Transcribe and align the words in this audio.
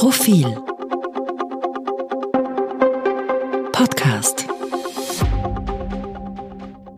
Profil 0.00 0.46
Podcast 3.70 4.46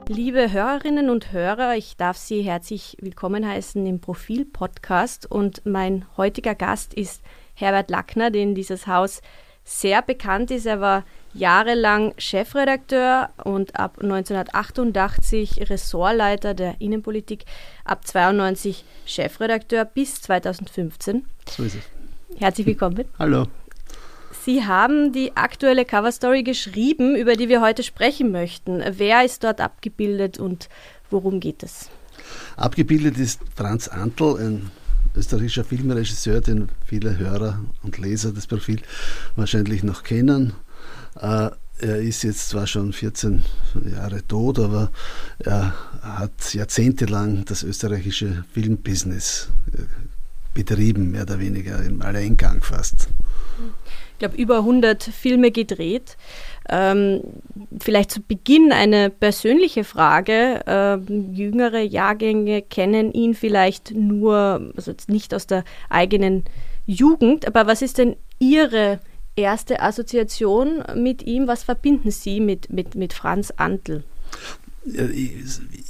Liebe 0.06 0.52
Hörerinnen 0.52 1.10
und 1.10 1.32
Hörer, 1.32 1.74
ich 1.74 1.96
darf 1.96 2.16
Sie 2.16 2.42
herzlich 2.42 2.96
willkommen 3.00 3.44
heißen 3.44 3.84
im 3.88 4.00
Profil 4.00 4.44
Podcast 4.44 5.28
und 5.28 5.66
mein 5.66 6.04
heutiger 6.16 6.54
Gast 6.54 6.94
ist 6.94 7.22
Herbert 7.54 7.90
Lackner, 7.90 8.30
den 8.30 8.54
dieses 8.54 8.86
Haus 8.86 9.20
sehr 9.64 10.00
bekannt 10.02 10.52
ist. 10.52 10.66
Er 10.66 10.80
war 10.80 11.04
jahrelang 11.34 12.14
Chefredakteur 12.18 13.30
und 13.42 13.74
ab 13.74 13.98
1988 14.00 15.68
Ressortleiter 15.68 16.54
der 16.54 16.80
Innenpolitik, 16.80 17.46
ab 17.84 18.06
92 18.06 18.84
Chefredakteur 19.06 19.86
bis 19.86 20.20
2015. 20.20 21.26
So 21.48 21.64
ist 21.64 21.74
es. 21.74 22.01
Herzlich 22.38 22.66
willkommen. 22.66 23.04
Hallo. 23.18 23.46
Sie 24.44 24.64
haben 24.64 25.12
die 25.12 25.36
aktuelle 25.36 25.84
Coverstory 25.84 26.42
geschrieben, 26.42 27.14
über 27.14 27.34
die 27.34 27.48
wir 27.48 27.60
heute 27.60 27.82
sprechen 27.82 28.32
möchten. 28.32 28.82
Wer 28.96 29.24
ist 29.24 29.44
dort 29.44 29.60
abgebildet 29.60 30.38
und 30.38 30.68
worum 31.10 31.38
geht 31.38 31.62
es? 31.62 31.90
Abgebildet 32.56 33.18
ist 33.18 33.40
Franz 33.54 33.88
Antl, 33.88 34.36
ein 34.38 34.70
österreichischer 35.14 35.64
Filmregisseur, 35.64 36.40
den 36.40 36.68
viele 36.84 37.18
Hörer 37.18 37.60
und 37.82 37.98
Leser 37.98 38.32
des 38.32 38.46
Profil 38.46 38.80
wahrscheinlich 39.36 39.82
noch 39.82 40.02
kennen. 40.02 40.54
Äh, 41.20 41.50
er 41.78 42.00
ist 42.00 42.22
jetzt 42.22 42.48
zwar 42.48 42.66
schon 42.66 42.92
14 42.92 43.44
Jahre 43.92 44.26
tot, 44.26 44.58
aber 44.58 44.90
er 45.40 45.74
hat 46.00 46.54
jahrzehntelang 46.54 47.44
das 47.44 47.62
österreichische 47.62 48.44
Filmbusiness 48.52 49.48
äh, 49.72 49.82
betrieben, 50.54 51.12
mehr 51.12 51.22
oder 51.22 51.40
weniger 51.40 51.82
im 51.82 52.02
Alleingang 52.02 52.62
fast. 52.62 53.08
Ich 54.12 54.18
glaube, 54.18 54.36
über 54.36 54.58
100 54.58 55.02
Filme 55.02 55.50
gedreht. 55.50 56.16
Ähm, 56.68 57.22
vielleicht 57.80 58.12
zu 58.12 58.20
Beginn 58.20 58.72
eine 58.72 59.10
persönliche 59.10 59.84
Frage. 59.84 60.60
Ähm, 60.66 61.32
jüngere 61.32 61.80
Jahrgänge 61.80 62.62
kennen 62.62 63.12
ihn 63.12 63.34
vielleicht 63.34 63.92
nur, 63.94 64.72
also 64.76 64.94
nicht 65.08 65.34
aus 65.34 65.46
der 65.46 65.64
eigenen 65.88 66.44
Jugend, 66.86 67.46
aber 67.46 67.66
was 67.66 67.82
ist 67.82 67.98
denn 67.98 68.16
Ihre 68.38 69.00
erste 69.36 69.80
Assoziation 69.80 70.82
mit 70.96 71.22
ihm? 71.22 71.46
Was 71.46 71.64
verbinden 71.64 72.10
Sie 72.10 72.40
mit, 72.40 72.72
mit, 72.72 72.94
mit 72.94 73.12
Franz 73.12 73.52
Antl? 73.56 74.04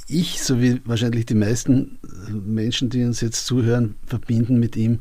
Ich, 0.07 0.43
so 0.43 0.61
wie 0.61 0.79
wahrscheinlich 0.85 1.25
die 1.25 1.33
meisten 1.33 1.97
Menschen, 2.29 2.89
die 2.89 3.03
uns 3.03 3.21
jetzt 3.21 3.45
zuhören, 3.45 3.95
verbinden 4.05 4.59
mit 4.59 4.75
ihm 4.75 4.99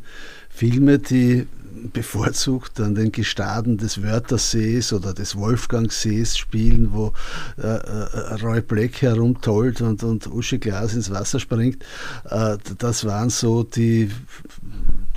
Filme, 0.49 0.99
die 0.99 1.47
bevorzugt 1.93 2.81
an 2.81 2.95
den 2.95 3.13
Gestaden 3.13 3.79
des 3.79 4.03
Wörthersees 4.03 4.93
oder 4.93 5.15
des 5.15 5.37
Wolfgangsees 5.37 6.37
spielen, 6.37 6.93
wo 6.93 7.13
äh, 7.59 7.67
äh, 7.67 8.35
Roy 8.43 8.61
Black 8.61 9.03
herumtollt 9.03 9.81
und, 9.81 10.03
und 10.03 10.27
Uschi 10.27 10.59
Glas 10.59 10.95
ins 10.95 11.11
Wasser 11.11 11.41
springt. 11.41 11.83
Äh, 12.29 12.59
das 12.79 13.05
waren 13.05 13.31
so 13.31 13.63
die 13.63 14.11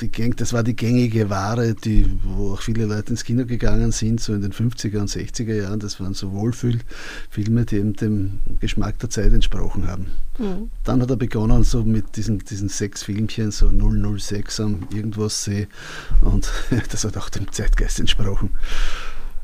die 0.02 0.12
Gang, 0.12 0.36
das 0.36 0.54
war 0.54 0.64
die 0.64 0.76
gängige 0.76 1.30
Ware, 1.30 1.74
die, 1.74 2.06
wo 2.24 2.54
auch 2.54 2.62
viele 2.62 2.86
Leute 2.86 3.12
ins 3.12 3.24
Kino 3.24 3.46
gegangen 3.46 3.92
sind, 3.92 4.20
so 4.20 4.34
in 4.34 4.42
den 4.42 4.52
50er 4.52 5.00
und 5.00 5.10
60er 5.10 5.54
Jahren. 5.54 5.80
Das 5.80 6.00
waren 6.00 6.14
so 6.14 6.32
Wohlfühlfilme, 6.34 7.66
die 7.66 7.78
eben 7.78 7.94
dem 7.94 8.40
Geschmack 8.60 9.00
der 9.00 9.10
Zeit 9.10 9.34
entsprochen 9.34 9.88
haben. 9.88 10.08
Mhm. 10.38 10.70
Dann 10.84 11.02
hat 11.02 11.10
er 11.10 11.16
begonnen 11.16 11.64
so 11.64 11.84
mit 11.84 12.16
diesen, 12.18 12.40
diesen 12.40 12.70
sechs 12.70 13.04
Filmchen, 13.04 13.52
so 13.52 13.70
006 13.70 14.60
am 14.60 14.88
Irgendwas 14.94 15.44
See 15.44 15.68
und 16.22 16.52
das 16.92 17.06
hat 17.06 17.18
auch 17.18 17.30
dem 17.30 17.52
Zeitgeist 17.52 18.00
entsprochen. 18.00 18.52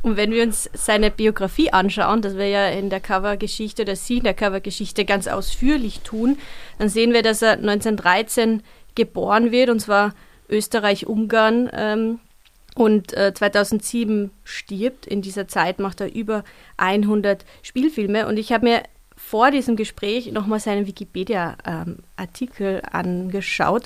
Und 0.02 0.18
wenn 0.18 0.32
wir 0.32 0.44
uns 0.44 0.70
seine 0.74 1.12
Biografie 1.12 1.72
anschauen, 1.72 2.24
das 2.24 2.36
wir 2.36 2.48
ja 2.48 2.68
in 2.70 2.90
der 2.90 3.00
Covergeschichte 3.00 3.84
oder 3.84 3.96
Sie 3.96 4.18
in 4.18 4.24
der 4.24 4.34
Covergeschichte 4.34 5.06
ganz 5.06 5.28
ausführlich 5.28 6.00
tun, 6.00 6.38
dann 6.80 6.90
sehen 6.90 7.14
wir, 7.14 7.22
dass 7.22 7.44
er 7.44 7.52
1913 7.52 8.64
geboren 8.96 9.52
wird 9.52 9.70
und 9.70 9.80
zwar 9.80 10.14
Österreich-Ungarn 10.52 11.70
ähm, 11.74 12.20
und 12.76 13.14
äh, 13.14 13.34
2007 13.34 14.32
stirbt. 14.44 15.06
In 15.06 15.22
dieser 15.22 15.48
Zeit 15.48 15.80
macht 15.80 16.02
er 16.02 16.14
über 16.14 16.44
100 16.78 17.46
Spielfilme 17.64 18.28
und 18.28 18.38
ich 18.38 18.52
habe 18.52 18.66
mir 18.66 18.84
vor 19.16 19.52
diesem 19.52 19.76
Gespräch 19.76 20.32
nochmal 20.32 20.60
seinen 20.60 20.88
Wikipedia-Artikel 20.88 22.76
ähm, 22.76 22.90
angeschaut. 22.92 23.84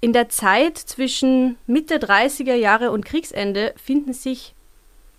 In 0.00 0.12
der 0.12 0.28
Zeit 0.28 0.78
zwischen 0.78 1.56
Mitte 1.66 1.96
30er 1.96 2.54
Jahre 2.54 2.90
und 2.90 3.04
Kriegsende 3.04 3.74
finden 3.76 4.12
sich 4.12 4.54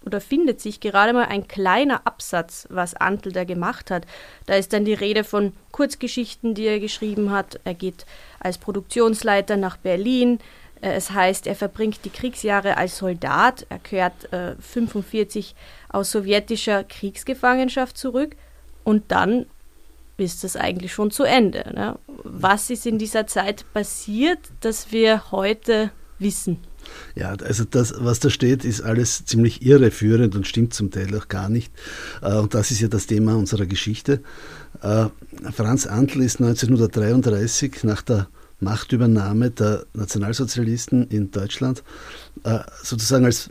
oder 0.05 0.21
findet 0.21 0.61
sich 0.61 0.79
gerade 0.79 1.13
mal 1.13 1.25
ein 1.25 1.47
kleiner 1.47 2.07
Absatz, 2.07 2.67
was 2.69 2.95
Antl 2.95 3.31
da 3.31 3.43
gemacht 3.43 3.91
hat. 3.91 4.05
Da 4.45 4.55
ist 4.55 4.71
dann 4.71 4.85
die 4.85 4.93
Rede 4.93 5.23
von 5.23 5.53
Kurzgeschichten, 5.71 6.53
die 6.53 6.65
er 6.65 6.79
geschrieben 6.79 7.31
hat. 7.31 7.59
Er 7.65 7.73
geht 7.73 8.05
als 8.39 8.57
Produktionsleiter 8.57 9.57
nach 9.57 9.77
Berlin. 9.77 10.39
Äh, 10.81 10.93
es 10.93 11.11
heißt, 11.11 11.47
er 11.47 11.55
verbringt 11.55 12.05
die 12.05 12.09
Kriegsjahre 12.09 12.77
als 12.77 12.97
Soldat. 12.97 13.65
Er 13.69 13.79
kehrt 13.79 14.31
äh, 14.33 14.55
45 14.59 15.55
aus 15.89 16.11
sowjetischer 16.11 16.83
Kriegsgefangenschaft 16.83 17.97
zurück. 17.97 18.35
Und 18.83 19.11
dann 19.11 19.45
ist 20.17 20.43
das 20.43 20.55
eigentlich 20.55 20.93
schon 20.93 21.11
zu 21.11 21.23
Ende. 21.23 21.63
Ne? 21.73 21.97
Was 22.23 22.69
ist 22.69 22.85
in 22.85 22.97
dieser 22.97 23.27
Zeit 23.27 23.65
passiert, 23.73 24.39
dass 24.61 24.91
wir 24.91 25.31
heute 25.31 25.91
wissen? 26.17 26.57
Ja, 27.15 27.35
also 27.43 27.65
das, 27.65 27.93
was 27.97 28.19
da 28.19 28.29
steht, 28.29 28.65
ist 28.65 28.81
alles 28.81 29.25
ziemlich 29.25 29.65
irreführend 29.65 30.35
und 30.35 30.47
stimmt 30.47 30.73
zum 30.73 30.91
Teil 30.91 31.15
auch 31.17 31.27
gar 31.27 31.49
nicht. 31.49 31.73
Äh, 32.21 32.35
und 32.35 32.53
das 32.53 32.71
ist 32.71 32.81
ja 32.81 32.87
das 32.87 33.05
Thema 33.05 33.35
unserer 33.35 33.65
Geschichte. 33.65 34.21
Äh, 34.81 35.07
Franz 35.51 35.85
Antl 35.85 36.21
ist 36.21 36.41
1933 36.41 37.83
nach 37.83 38.01
der 38.01 38.27
Machtübernahme 38.59 39.51
der 39.51 39.85
Nationalsozialisten 39.93 41.07
in 41.07 41.31
Deutschland 41.31 41.83
äh, 42.43 42.59
sozusagen 42.83 43.25
als 43.25 43.49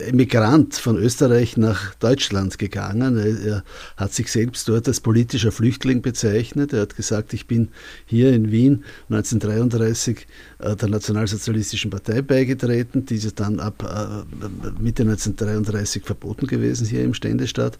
Emigrant 0.00 0.74
von 0.74 0.98
Österreich 0.98 1.56
nach 1.56 1.94
Deutschland 1.94 2.58
gegangen. 2.58 3.16
Er 3.16 3.64
hat 3.96 4.12
sich 4.12 4.30
selbst 4.30 4.68
dort 4.68 4.86
als 4.86 5.00
politischer 5.00 5.52
Flüchtling 5.52 6.02
bezeichnet. 6.02 6.74
Er 6.74 6.82
hat 6.82 6.96
gesagt, 6.96 7.32
ich 7.32 7.46
bin 7.46 7.68
hier 8.04 8.32
in 8.32 8.52
Wien 8.52 8.84
1933 9.08 10.26
äh, 10.58 10.76
der 10.76 10.88
Nationalsozialistischen 10.88 11.90
Partei 11.90 12.20
beigetreten. 12.20 13.06
Diese 13.06 13.32
dann 13.32 13.58
ab 13.58 13.82
äh, 13.82 14.82
Mitte 14.82 15.04
1933 15.04 16.04
verboten 16.04 16.46
gewesen 16.46 16.86
hier 16.86 17.02
im 17.02 17.14
Ständestaat. 17.14 17.78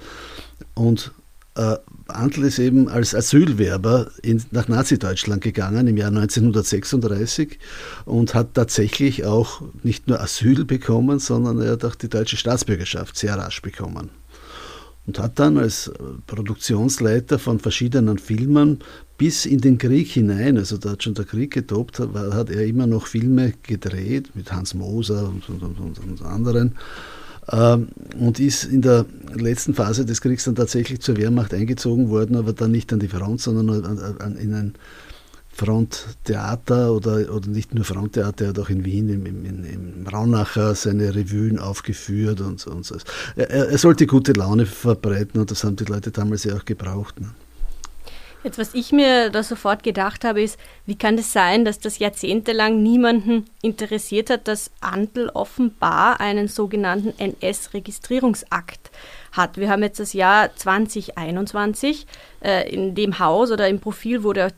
Und 0.75 1.13
äh, 1.55 1.77
Antl 2.09 2.45
ist 2.45 2.59
eben 2.59 2.89
als 2.89 3.15
Asylwerber 3.15 4.11
in, 4.23 4.43
nach 4.51 4.69
Nazi-Deutschland 4.69 5.43
gegangen 5.43 5.87
im 5.87 5.97
Jahr 5.97 6.09
1936 6.09 7.59
und 8.05 8.35
hat 8.35 8.55
tatsächlich 8.55 9.25
auch 9.25 9.63
nicht 9.83 10.09
nur 10.09 10.21
Asyl 10.21 10.65
bekommen, 10.65 11.19
sondern 11.19 11.61
er 11.61 11.73
hat 11.73 11.85
auch 11.85 11.95
die 11.95 12.09
deutsche 12.09 12.37
Staatsbürgerschaft 12.37 13.17
sehr 13.17 13.37
rasch 13.37 13.61
bekommen. 13.63 14.11
Und 15.07 15.19
hat 15.19 15.39
dann 15.39 15.59
als 15.59 15.89
äh, 15.89 15.93
Produktionsleiter 16.27 17.39
von 17.39 17.59
verschiedenen 17.59 18.19
Filmen 18.19 18.79
bis 19.19 19.47
in 19.47 19.61
den 19.61 19.79
Krieg 19.79 20.09
hinein, 20.09 20.57
also 20.57 20.79
da 20.79 20.91
hat 20.91 21.03
schon 21.03 21.15
der 21.15 21.25
Krieg 21.25 21.53
getobt, 21.53 21.99
hat 21.99 22.51
er 22.51 22.65
immer 22.65 22.87
noch 22.87 23.07
Filme 23.07 23.53
gedreht 23.63 24.31
mit 24.35 24.53
Hans 24.53 24.75
Moser 24.75 25.29
und, 25.29 25.49
und, 25.49 25.79
und, 25.79 25.99
und 25.99 26.23
anderen 26.23 26.77
und 27.47 28.39
ist 28.39 28.65
in 28.65 28.83
der 28.83 29.05
letzten 29.35 29.75
Phase 29.75 30.05
des 30.05 30.21
Kriegs 30.21 30.45
dann 30.45 30.55
tatsächlich 30.55 31.01
zur 31.01 31.17
Wehrmacht 31.17 31.53
eingezogen 31.53 32.09
worden, 32.09 32.37
aber 32.37 32.53
dann 32.53 32.71
nicht 32.71 32.93
an 32.93 33.01
die 33.01 33.09
Front, 33.09 33.41
sondern 33.41 34.37
in 34.39 34.55
ein 34.55 34.75
Fronttheater 35.55 36.93
oder, 36.93 37.35
oder 37.35 37.49
nicht 37.49 37.75
nur 37.75 37.85
Fronttheater, 37.85 38.45
er 38.45 38.49
hat 38.51 38.59
auch 38.59 38.71
in 38.71 38.85
Wien 38.85 39.09
im, 39.11 39.27
im, 39.27 39.65
im 39.65 40.07
Raunacher 40.07 40.75
seine 40.75 41.15
Revuen 41.15 41.59
aufgeführt 41.59 42.41
und, 42.41 42.67
und 42.67 42.87
so. 42.87 42.97
Er, 43.37 43.51
er, 43.51 43.79
sollte 43.79 44.07
gute 44.07 44.33
Laune 44.33 44.65
verbreiten 44.65 45.41
und 45.41 45.51
das 45.51 45.63
haben 45.65 45.77
die 45.77 45.85
Leute 45.85 46.11
damals 46.11 46.45
ja 46.45 46.57
auch 46.57 46.65
gebraucht. 46.65 47.21
Ne? 47.21 47.29
Jetzt, 48.45 48.59
was 48.59 48.75
ich 48.75 48.91
mir 48.91 49.31
da 49.31 49.45
sofort 49.45 49.85
gedacht 49.85 50.25
habe, 50.25 50.43
ist, 50.43 50.59
wie 50.85 50.97
kann 50.97 51.17
das 51.17 51.33
sein, 51.33 51.65
dass 51.65 51.79
das 51.79 51.99
jahrzehntelang 51.99 52.83
niemanden 52.83 53.45
interessiert 53.63 54.31
hat, 54.31 54.49
dass 54.49 54.73
Antl 54.81 55.31
offenbar 55.33 56.21
einen 56.21 56.49
sogenannten 56.49 57.15
NS-Registrierungsakt 57.19 58.91
hat. 59.31 59.59
Wir 59.59 59.71
haben 59.71 59.83
jetzt 59.85 60.01
das 60.01 60.13
Jahr 60.13 60.55
2021. 60.57 62.07
Äh, 62.41 62.69
in 62.75 62.97
dem 62.97 63.21
Haus 63.21 63.53
oder 63.53 63.69
im 63.69 63.79
Profil 63.79 64.25
wurde 64.25 64.53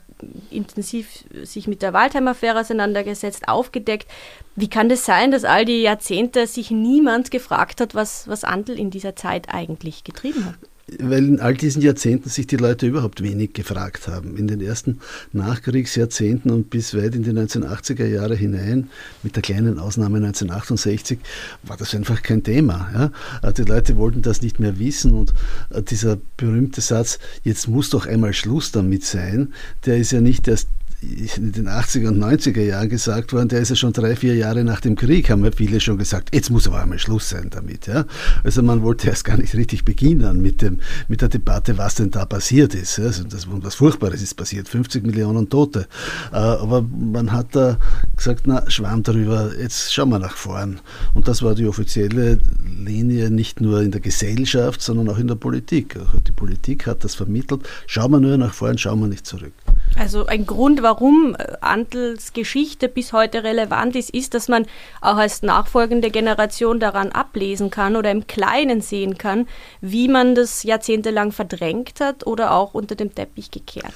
intensiv 0.49 1.25
sich 1.43 1.67
mit 1.67 1.81
der 1.81 1.93
Waldheim-Affäre 1.93 2.61
auseinandergesetzt, 2.61 3.47
aufgedeckt. 3.47 4.09
Wie 4.55 4.69
kann 4.69 4.89
das 4.89 5.05
sein, 5.05 5.29
dass 5.29 5.43
all 5.43 5.65
die 5.65 5.81
Jahrzehnte 5.81 6.47
sich 6.47 6.71
niemand 6.71 7.29
gefragt 7.29 7.81
hat, 7.81 7.93
was, 7.93 8.27
was 8.27 8.43
Antl 8.43 8.71
in 8.71 8.89
dieser 8.89 9.15
Zeit 9.15 9.53
eigentlich 9.53 10.03
getrieben 10.03 10.45
hat? 10.45 10.55
Weil 10.99 11.25
in 11.25 11.39
all 11.39 11.55
diesen 11.55 11.81
Jahrzehnten 11.81 12.29
sich 12.29 12.45
die 12.45 12.57
Leute 12.57 12.85
überhaupt 12.85 13.23
wenig 13.23 13.53
gefragt 13.53 14.07
haben. 14.07 14.37
In 14.37 14.47
den 14.47 14.61
ersten 14.61 14.99
Nachkriegsjahrzehnten 15.33 16.51
und 16.51 16.69
bis 16.69 16.93
weit 16.93 17.15
in 17.15 17.23
die 17.23 17.31
1980er 17.31 18.05
Jahre 18.05 18.35
hinein, 18.35 18.89
mit 19.23 19.35
der 19.35 19.41
kleinen 19.41 19.79
Ausnahme 19.79 20.17
1968, 20.17 21.19
war 21.63 21.77
das 21.77 21.95
einfach 21.95 22.21
kein 22.21 22.43
Thema. 22.43 23.11
Ja? 23.41 23.49
Äh, 23.49 23.53
die 23.53 23.63
Leute 23.63 23.97
wollten 23.97 24.21
das 24.21 24.41
nicht 24.41 24.59
mehr 24.59 24.77
wissen 24.77 25.13
und 25.13 25.33
äh, 25.71 25.81
dieser 25.81 26.17
berühmte 26.37 26.81
Satz, 26.81 27.17
jetzt 27.43 27.67
muss 27.67 27.89
doch 27.89 28.05
einmal 28.05 28.33
Schluss 28.33 28.71
damit 28.71 29.03
sein, 29.03 29.53
der 29.85 29.97
ist 29.97 30.11
ja 30.11 30.21
nicht 30.21 30.47
erst 30.47 30.67
in 31.01 31.51
den 31.51 31.67
80er 31.67 32.07
und 32.07 32.23
90er 32.23 32.61
Jahren 32.61 32.89
gesagt 32.89 33.33
worden, 33.33 33.49
der 33.49 33.59
ist 33.59 33.69
ja 33.69 33.75
schon 33.75 33.93
drei, 33.93 34.15
vier 34.15 34.35
Jahre 34.35 34.63
nach 34.63 34.81
dem 34.81 34.95
Krieg, 34.95 35.29
haben 35.29 35.43
ja 35.43 35.51
viele 35.51 35.79
schon 35.79 35.97
gesagt, 35.97 36.33
jetzt 36.33 36.49
muss 36.49 36.67
aber 36.67 36.81
einmal 36.81 36.99
Schluss 36.99 37.29
sein 37.29 37.49
damit. 37.49 37.87
Ja? 37.87 38.05
Also 38.43 38.63
man 38.63 38.81
wollte 38.81 39.07
erst 39.07 39.25
gar 39.25 39.37
nicht 39.37 39.55
richtig 39.55 39.85
beginnen 39.85 40.41
mit, 40.41 40.61
dem, 40.61 40.79
mit 41.07 41.21
der 41.21 41.29
Debatte, 41.29 41.77
was 41.77 41.95
denn 41.95 42.11
da 42.11 42.25
passiert 42.25 42.73
ist. 42.73 42.99
Also 42.99 43.23
das, 43.23 43.47
was 43.49 43.75
Furchtbares 43.75 44.21
ist 44.21 44.35
passiert, 44.35 44.67
50 44.67 45.05
Millionen 45.05 45.49
Tote. 45.49 45.87
Äh, 46.31 46.37
aber 46.37 46.81
man 46.81 47.31
hat 47.31 47.55
da 47.55 47.77
gesagt, 48.15 48.43
na, 48.45 48.69
Schwamm 48.69 49.03
darüber, 49.03 49.51
jetzt 49.59 49.93
schauen 49.93 50.09
wir 50.09 50.19
nach 50.19 50.37
vorn. 50.37 50.79
Und 51.13 51.27
das 51.27 51.43
war 51.43 51.55
die 51.55 51.67
offizielle 51.67 52.39
Linie 52.77 53.29
nicht 53.29 53.61
nur 53.61 53.81
in 53.81 53.91
der 53.91 54.01
Gesellschaft, 54.01 54.81
sondern 54.81 55.09
auch 55.09 55.17
in 55.17 55.27
der 55.27 55.35
Politik. 55.35 55.97
Die 56.27 56.31
Politik 56.31 56.87
hat 56.87 57.03
das 57.03 57.15
vermittelt, 57.15 57.67
schauen 57.87 58.11
wir 58.11 58.19
nur 58.19 58.37
nach 58.37 58.53
vorn, 58.53 58.77
schauen 58.77 58.99
wir 59.01 59.07
nicht 59.07 59.25
zurück. 59.25 59.53
Also 59.95 60.25
ein 60.25 60.45
Grund, 60.45 60.83
warum 60.85 61.35
äh, 61.37 61.57
Antels 61.61 62.31
Geschichte 62.31 62.87
bis 62.87 63.11
heute 63.11 63.43
relevant 63.43 63.95
ist, 63.95 64.11
ist, 64.11 64.35
dass 64.35 64.47
man 64.47 64.65
auch 65.01 65.17
als 65.17 65.41
nachfolgende 65.41 66.11
Generation 66.11 66.79
daran 66.79 67.11
ablesen 67.11 67.71
kann 67.71 67.95
oder 67.95 68.11
im 68.11 68.27
Kleinen 68.27 68.81
sehen 68.81 69.17
kann, 69.17 69.47
wie 69.81 70.07
man 70.07 70.35
das 70.35 70.61
jahrzehntelang 70.63 71.31
verdrängt 71.31 71.99
hat 71.99 72.27
oder 72.27 72.51
auch 72.51 72.75
unter 72.75 72.95
dem 72.95 73.13
Teppich 73.13 73.49
gekehrt 73.49 73.87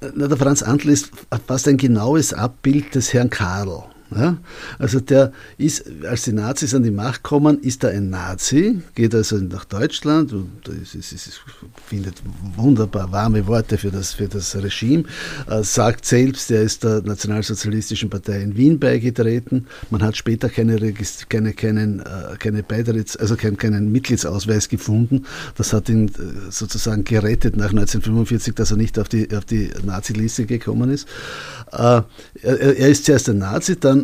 hat. 0.00 0.12
Na, 0.14 0.26
der 0.26 0.36
Franz 0.36 0.62
Antl 0.62 0.90
ist 0.90 1.12
fast 1.46 1.68
ein 1.68 1.76
genaues 1.76 2.34
Abbild 2.34 2.94
des 2.96 3.14
Herrn 3.14 3.30
Karl. 3.30 3.84
Ja? 4.16 4.38
Also 4.78 5.00
der 5.00 5.32
ist, 5.58 5.84
als 6.08 6.22
die 6.22 6.32
Nazis 6.32 6.74
an 6.74 6.82
die 6.82 6.90
Macht 6.90 7.22
kommen, 7.22 7.60
ist 7.60 7.84
er 7.84 7.90
ein 7.90 8.10
Nazi, 8.10 8.80
geht 8.94 9.14
also 9.14 9.36
nach 9.36 9.64
Deutschland 9.64 10.32
und 10.32 10.68
ist, 10.68 10.94
ist, 10.94 11.12
ist, 11.12 11.40
findet 11.86 12.22
wunderbar 12.56 13.10
warme 13.12 13.46
Worte 13.46 13.78
für 13.78 13.90
das, 13.90 14.12
für 14.12 14.28
das 14.28 14.54
Regime, 14.56 15.04
äh, 15.48 15.62
sagt 15.62 16.04
selbst, 16.04 16.50
er 16.50 16.62
ist 16.62 16.84
der 16.84 17.02
Nationalsozialistischen 17.02 18.10
Partei 18.10 18.40
in 18.40 18.56
Wien 18.56 18.78
beigetreten. 18.78 19.66
Man 19.90 20.02
hat 20.02 20.16
später 20.16 20.48
keine, 20.48 20.94
keine, 21.28 21.52
keinen, 21.52 22.00
äh, 22.00 22.36
keine 22.38 22.62
Beitritts-, 22.62 23.16
also 23.16 23.36
keinen, 23.36 23.56
keinen 23.56 23.92
Mitgliedsausweis 23.92 24.68
gefunden. 24.68 25.24
Das 25.56 25.72
hat 25.72 25.88
ihn 25.88 26.08
äh, 26.08 26.50
sozusagen 26.50 27.04
gerettet 27.04 27.56
nach 27.56 27.70
1945, 27.70 28.54
dass 28.54 28.70
er 28.70 28.76
nicht 28.76 28.98
auf 28.98 29.08
die, 29.08 29.34
auf 29.34 29.44
die 29.44 29.70
Nazi-Liste 29.84 30.46
gekommen 30.46 30.90
ist. 30.90 31.08
Äh, 31.72 32.02
er, 32.42 32.76
er 32.76 32.88
ist 32.88 33.06
zuerst 33.06 33.28
ein 33.28 33.38
Nazi, 33.38 33.78
dann 33.78 34.03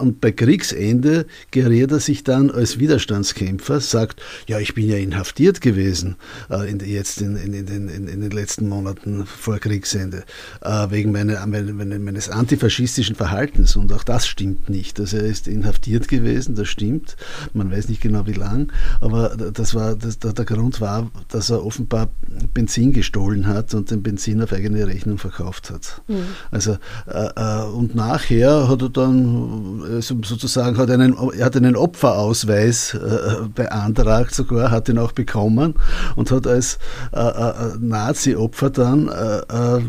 und 0.00 0.20
bei 0.20 0.32
Kriegsende 0.32 1.26
geriert 1.50 1.92
er 1.92 2.00
sich 2.00 2.24
dann 2.24 2.50
als 2.50 2.78
Widerstandskämpfer, 2.78 3.80
sagt, 3.80 4.20
ja, 4.46 4.58
ich 4.58 4.74
bin 4.74 4.88
ja 4.88 4.96
inhaftiert 4.96 5.60
gewesen, 5.60 6.16
äh, 6.50 6.70
in, 6.70 6.80
jetzt 6.80 7.20
in, 7.20 7.36
in, 7.36 7.54
in, 7.54 8.20
den 8.20 8.30
letzten 8.30 8.68
Monaten 8.68 9.26
vor 9.26 9.58
Kriegsende, 9.58 10.24
äh, 10.62 10.90
wegen 10.90 11.12
meine, 11.12 11.38
meine, 11.46 11.98
meines 11.98 12.28
antifaschistischen 12.28 13.14
Verhaltens. 13.14 13.76
Und 13.76 13.92
auch 13.92 14.04
das 14.04 14.26
stimmt 14.26 14.70
nicht. 14.70 14.98
Also 14.98 15.18
er 15.18 15.24
ist 15.24 15.46
inhaftiert 15.46 16.08
gewesen, 16.08 16.54
das 16.54 16.68
stimmt. 16.68 17.16
Man 17.52 17.70
weiß 17.70 17.88
nicht 17.88 18.00
genau 18.00 18.26
wie 18.26 18.32
lang, 18.32 18.72
aber 19.00 19.36
das 19.36 19.74
war, 19.74 19.96
das, 19.96 20.18
der 20.18 20.44
Grund 20.44 20.80
war, 20.80 21.10
dass 21.28 21.50
er 21.50 21.64
offenbar 21.64 22.08
Benzin 22.54 22.92
gestohlen 22.92 23.46
hat 23.46 23.74
und 23.74 23.90
den 23.90 24.02
Benzin 24.02 24.42
auf 24.42 24.52
eigene 24.52 24.86
Rechnung 24.86 25.18
verkauft 25.18 25.70
hat. 25.70 26.00
Mhm. 26.08 26.24
Also, 26.50 26.78
äh, 27.06 27.28
äh 27.36 27.64
und 27.70 27.94
nachher 27.94 28.68
hat 28.68 28.82
er 28.82 28.88
dann 28.88 29.82
sozusagen 30.00 30.78
hat 30.78 30.90
einen, 30.90 31.16
hat 31.42 31.56
einen 31.56 31.76
Opferausweis 31.76 32.94
äh, 32.94 33.48
beantragt 33.54 34.34
sogar, 34.34 34.70
hat 34.70 34.88
ihn 34.88 34.98
auch 34.98 35.12
bekommen 35.12 35.74
und 36.16 36.30
hat 36.30 36.46
als 36.46 36.78
äh, 37.12 37.20
äh, 37.20 37.76
Nazi-Opfer 37.78 38.70
dann 38.70 39.08
äh, 39.08 39.78
äh, 39.78 39.82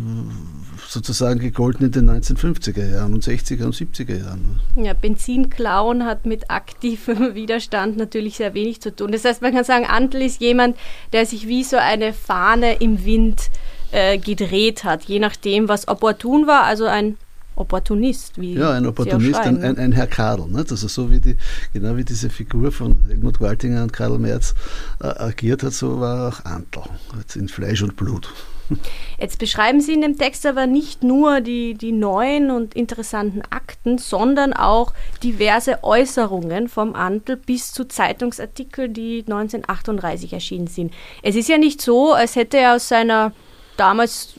sozusagen 0.92 1.40
gegolten 1.40 1.86
in 1.86 1.92
den 1.92 2.10
1950er 2.10 2.94
Jahren 2.94 3.14
und 3.14 3.24
60er 3.24 3.64
und 3.64 3.76
70er 3.76 4.18
Jahren. 4.18 4.60
Ja, 4.76 4.94
Benzinklauen 4.94 6.06
hat 6.06 6.26
mit 6.26 6.52
aktivem 6.52 7.34
Widerstand 7.36 7.98
natürlich 7.98 8.38
sehr 8.38 8.54
wenig 8.54 8.82
zu 8.82 8.94
tun. 8.94 9.12
Das 9.12 9.24
heißt, 9.24 9.42
man 9.42 9.54
kann 9.54 9.64
sagen, 9.64 9.86
Antl 9.86 10.22
ist 10.22 10.42
jemand, 10.42 10.76
der 11.14 11.26
sich 11.26 11.48
wie 11.48 11.64
so 11.64 11.78
eine 11.78 12.14
Fahne 12.14 12.76
im 12.76 13.06
Wind 13.06 13.50
äh, 13.92 14.18
gedreht 14.18 14.84
hat, 14.84 15.04
je 15.04 15.20
nachdem, 15.20 15.70
was 15.70 15.88
opportun 15.88 16.48
war. 16.48 16.64
Also 16.64 16.86
ein 16.86 17.18
Opportunist, 17.56 18.40
wie 18.40 18.54
Ja, 18.54 18.72
ein 18.72 18.86
Opportunist, 18.86 19.40
ein, 19.40 19.62
ein, 19.62 19.78
ein, 19.78 19.92
Herr 19.92 20.08
Karl. 20.08 20.48
Nicht? 20.48 20.72
Also 20.72 20.88
so 20.88 21.12
wie 21.12 21.20
die, 21.20 21.38
genau 21.74 21.98
wie 21.98 22.06
diese 22.06 22.30
Figur 22.30 22.72
von 22.72 22.96
Helmut 23.08 23.42
Waltinger 23.42 23.84
und 23.84 23.94
Karl 23.94 24.18
Merz 24.18 24.56
äh, 25.02 25.08
agiert 25.08 25.64
hat, 25.64 25.74
so 25.74 26.00
war 26.00 26.30
auch 26.30 26.46
Antl, 26.46 26.82
in 27.36 27.50
Fleisch 27.50 27.82
und 27.82 27.96
Blut. 27.96 28.30
Jetzt 29.20 29.38
beschreiben 29.40 29.82
Sie 29.82 29.94
in 29.94 30.02
dem 30.02 30.18
Text 30.18 30.46
aber 30.46 30.66
nicht 30.66 31.04
nur 31.04 31.42
die, 31.42 31.74
die 31.74 31.92
neuen 31.92 32.52
und 32.52 32.74
interessanten 32.74 33.42
Akten, 33.50 33.98
sondern 33.98 34.54
auch 34.54 34.94
diverse 35.24 35.84
Äußerungen 35.84 36.70
vom 36.70 36.96
Antl 36.96 37.36
bis 37.36 37.74
zu 37.74 37.86
Zeitungsartikeln, 37.86 38.94
die 38.94 39.20
1938 39.20 40.34
erschienen 40.34 40.68
sind. 40.68 40.94
Es 41.22 41.36
ist 41.36 41.50
ja 41.50 41.58
nicht 41.58 41.82
so, 41.82 42.14
als 42.14 42.36
hätte 42.36 42.58
er 42.58 42.76
aus 42.76 42.88
seiner 42.88 43.34
damals 43.78 44.36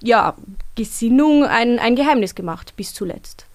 ja, 0.00 0.36
Gesinnung 0.78 1.44
ein, 1.44 1.80
ein 1.80 1.96
Geheimnis 1.96 2.36
gemacht 2.36 2.74
bis 2.76 2.94
zuletzt. 2.94 3.46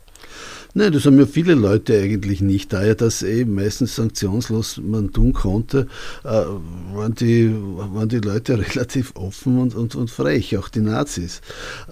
Nein, 0.75 0.91
das 0.91 1.05
haben 1.05 1.19
ja 1.19 1.27
viele 1.27 1.53
Leute 1.53 1.95
eigentlich 1.99 2.41
nicht. 2.41 2.73
Da 2.73 2.83
ja 2.83 2.95
das 2.95 3.21
eben 3.21 3.53
meistens 3.53 3.95
sanktionslos 3.95 4.81
man 4.83 5.13
tun 5.13 5.31
konnte, 5.31 5.85
äh, 6.23 6.27
waren, 6.27 7.13
die, 7.13 7.53
waren 7.53 8.09
die 8.09 8.17
Leute 8.17 8.57
relativ 8.75 9.11
offen 9.15 9.59
und, 9.59 9.75
und, 9.75 9.93
und 9.93 10.09
frech, 10.09 10.57
auch 10.57 10.69
die 10.69 10.79
Nazis. 10.79 11.41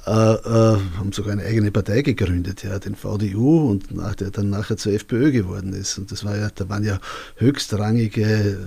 Äh, 0.07 0.11
äh, 0.11 0.77
haben 0.97 1.11
sogar 1.11 1.33
eine 1.33 1.43
eigene 1.43 1.69
Partei 1.69 2.01
gegründet, 2.01 2.63
ja, 2.63 2.79
den 2.79 2.95
VDU 2.95 3.69
und 3.69 3.95
nach, 3.95 4.15
der 4.15 4.31
dann 4.31 4.49
nachher 4.49 4.77
zur 4.77 4.93
FPÖ 4.93 5.31
geworden 5.31 5.73
ist. 5.73 5.99
Und 5.99 6.11
das 6.11 6.25
war 6.25 6.35
ja, 6.35 6.49
da 6.49 6.67
waren 6.67 6.83
ja 6.83 6.99
höchstrangige 7.35 8.23
äh, 8.23 8.57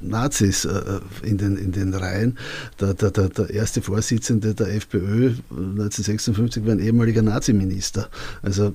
Nazis 0.00 0.64
äh, 0.64 0.82
in, 1.22 1.38
den, 1.38 1.56
in 1.56 1.70
den 1.70 1.94
Reihen. 1.94 2.36
Der, 2.80 2.94
der, 2.94 3.12
der, 3.12 3.28
der 3.28 3.50
erste 3.50 3.80
Vorsitzende 3.80 4.56
der 4.56 4.74
FPÖ 4.74 5.34
1956 5.50 6.66
war 6.66 6.72
ein 6.72 6.80
ehemaliger 6.80 7.22
Naziminister. 7.22 8.08
Also 8.42 8.71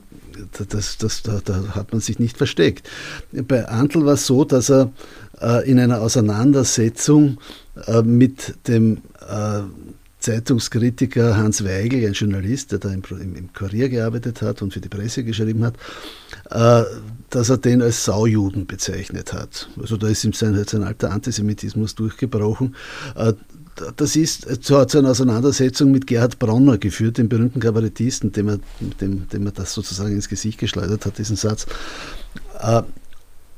das, 0.69 0.98
das, 0.98 1.24
da, 1.24 1.39
da, 1.44 1.75
hat 1.75 1.92
man 1.92 2.01
sich 2.01 2.19
nicht 2.19 2.38
versteckt. 2.38 2.89
Bei 3.31 3.68
Antl 3.68 4.06
war 4.06 4.14
es 4.14 4.26
so, 4.26 4.45
dass 4.45 4.69
er 4.69 4.92
äh, 5.42 5.69
in 5.69 5.80
einer 5.80 6.02
Auseinandersetzung 6.02 7.38
äh, 7.85 8.02
mit 8.02 8.56
dem 8.68 8.97
äh, 9.28 9.61
Zeitungskritiker 10.19 11.38
Hans 11.38 11.64
Weigel, 11.64 12.06
ein 12.06 12.14
Journalist, 12.14 12.71
der 12.71 12.80
da 12.80 12.92
im, 12.92 13.04
im, 13.11 13.35
im, 13.35 13.54
Kurier 13.54 13.88
gearbeitet 13.88 14.42
hat 14.42 14.61
und 14.61 14.73
für 14.73 14.81
die 14.81 14.90
Presse 14.90 15.23
geschrieben 15.23 15.64
hat, 15.64 15.76
äh, 16.50 16.83
dass 17.30 17.50
er 17.50 17.57
den 17.57 17.81
als 17.81 18.04
Saujuden 18.04 18.66
bezeichnet 18.66 19.33
hat. 19.33 19.69
Also 19.80 19.95
da 19.95 20.07
ist 20.07 20.23
ihm 20.23 20.33
sein, 20.33 20.61
sein 20.68 20.83
alter 20.83 21.11
Antisemitismus 21.11 21.95
durchgebrochen. 21.95 22.76
Äh, 23.16 23.33
das 23.96 24.16
ist 24.16 24.64
zu, 24.64 24.86
zu 24.86 24.98
einer 24.98 25.12
Auseinandersetzung 25.12 25.92
mit 25.92 26.07
Gerhard 26.07 26.40
Bronner 26.40 26.78
geführt, 26.78 27.18
dem 27.18 27.30
berühmten 27.30 27.60
Kabarettisten, 27.60 28.31
dem 28.31 28.50
er, 28.50 28.60
dem, 29.02 29.28
dem 29.30 29.46
er 29.46 29.52
das 29.52 29.74
sozusagen 29.74 30.14
ins 30.14 30.30
Gesicht 30.30 30.60
geschleudert 30.60 31.06
hat, 31.06 31.18
diesen 31.18 31.36
Satz. 31.36 31.66
Äh, 32.60 32.84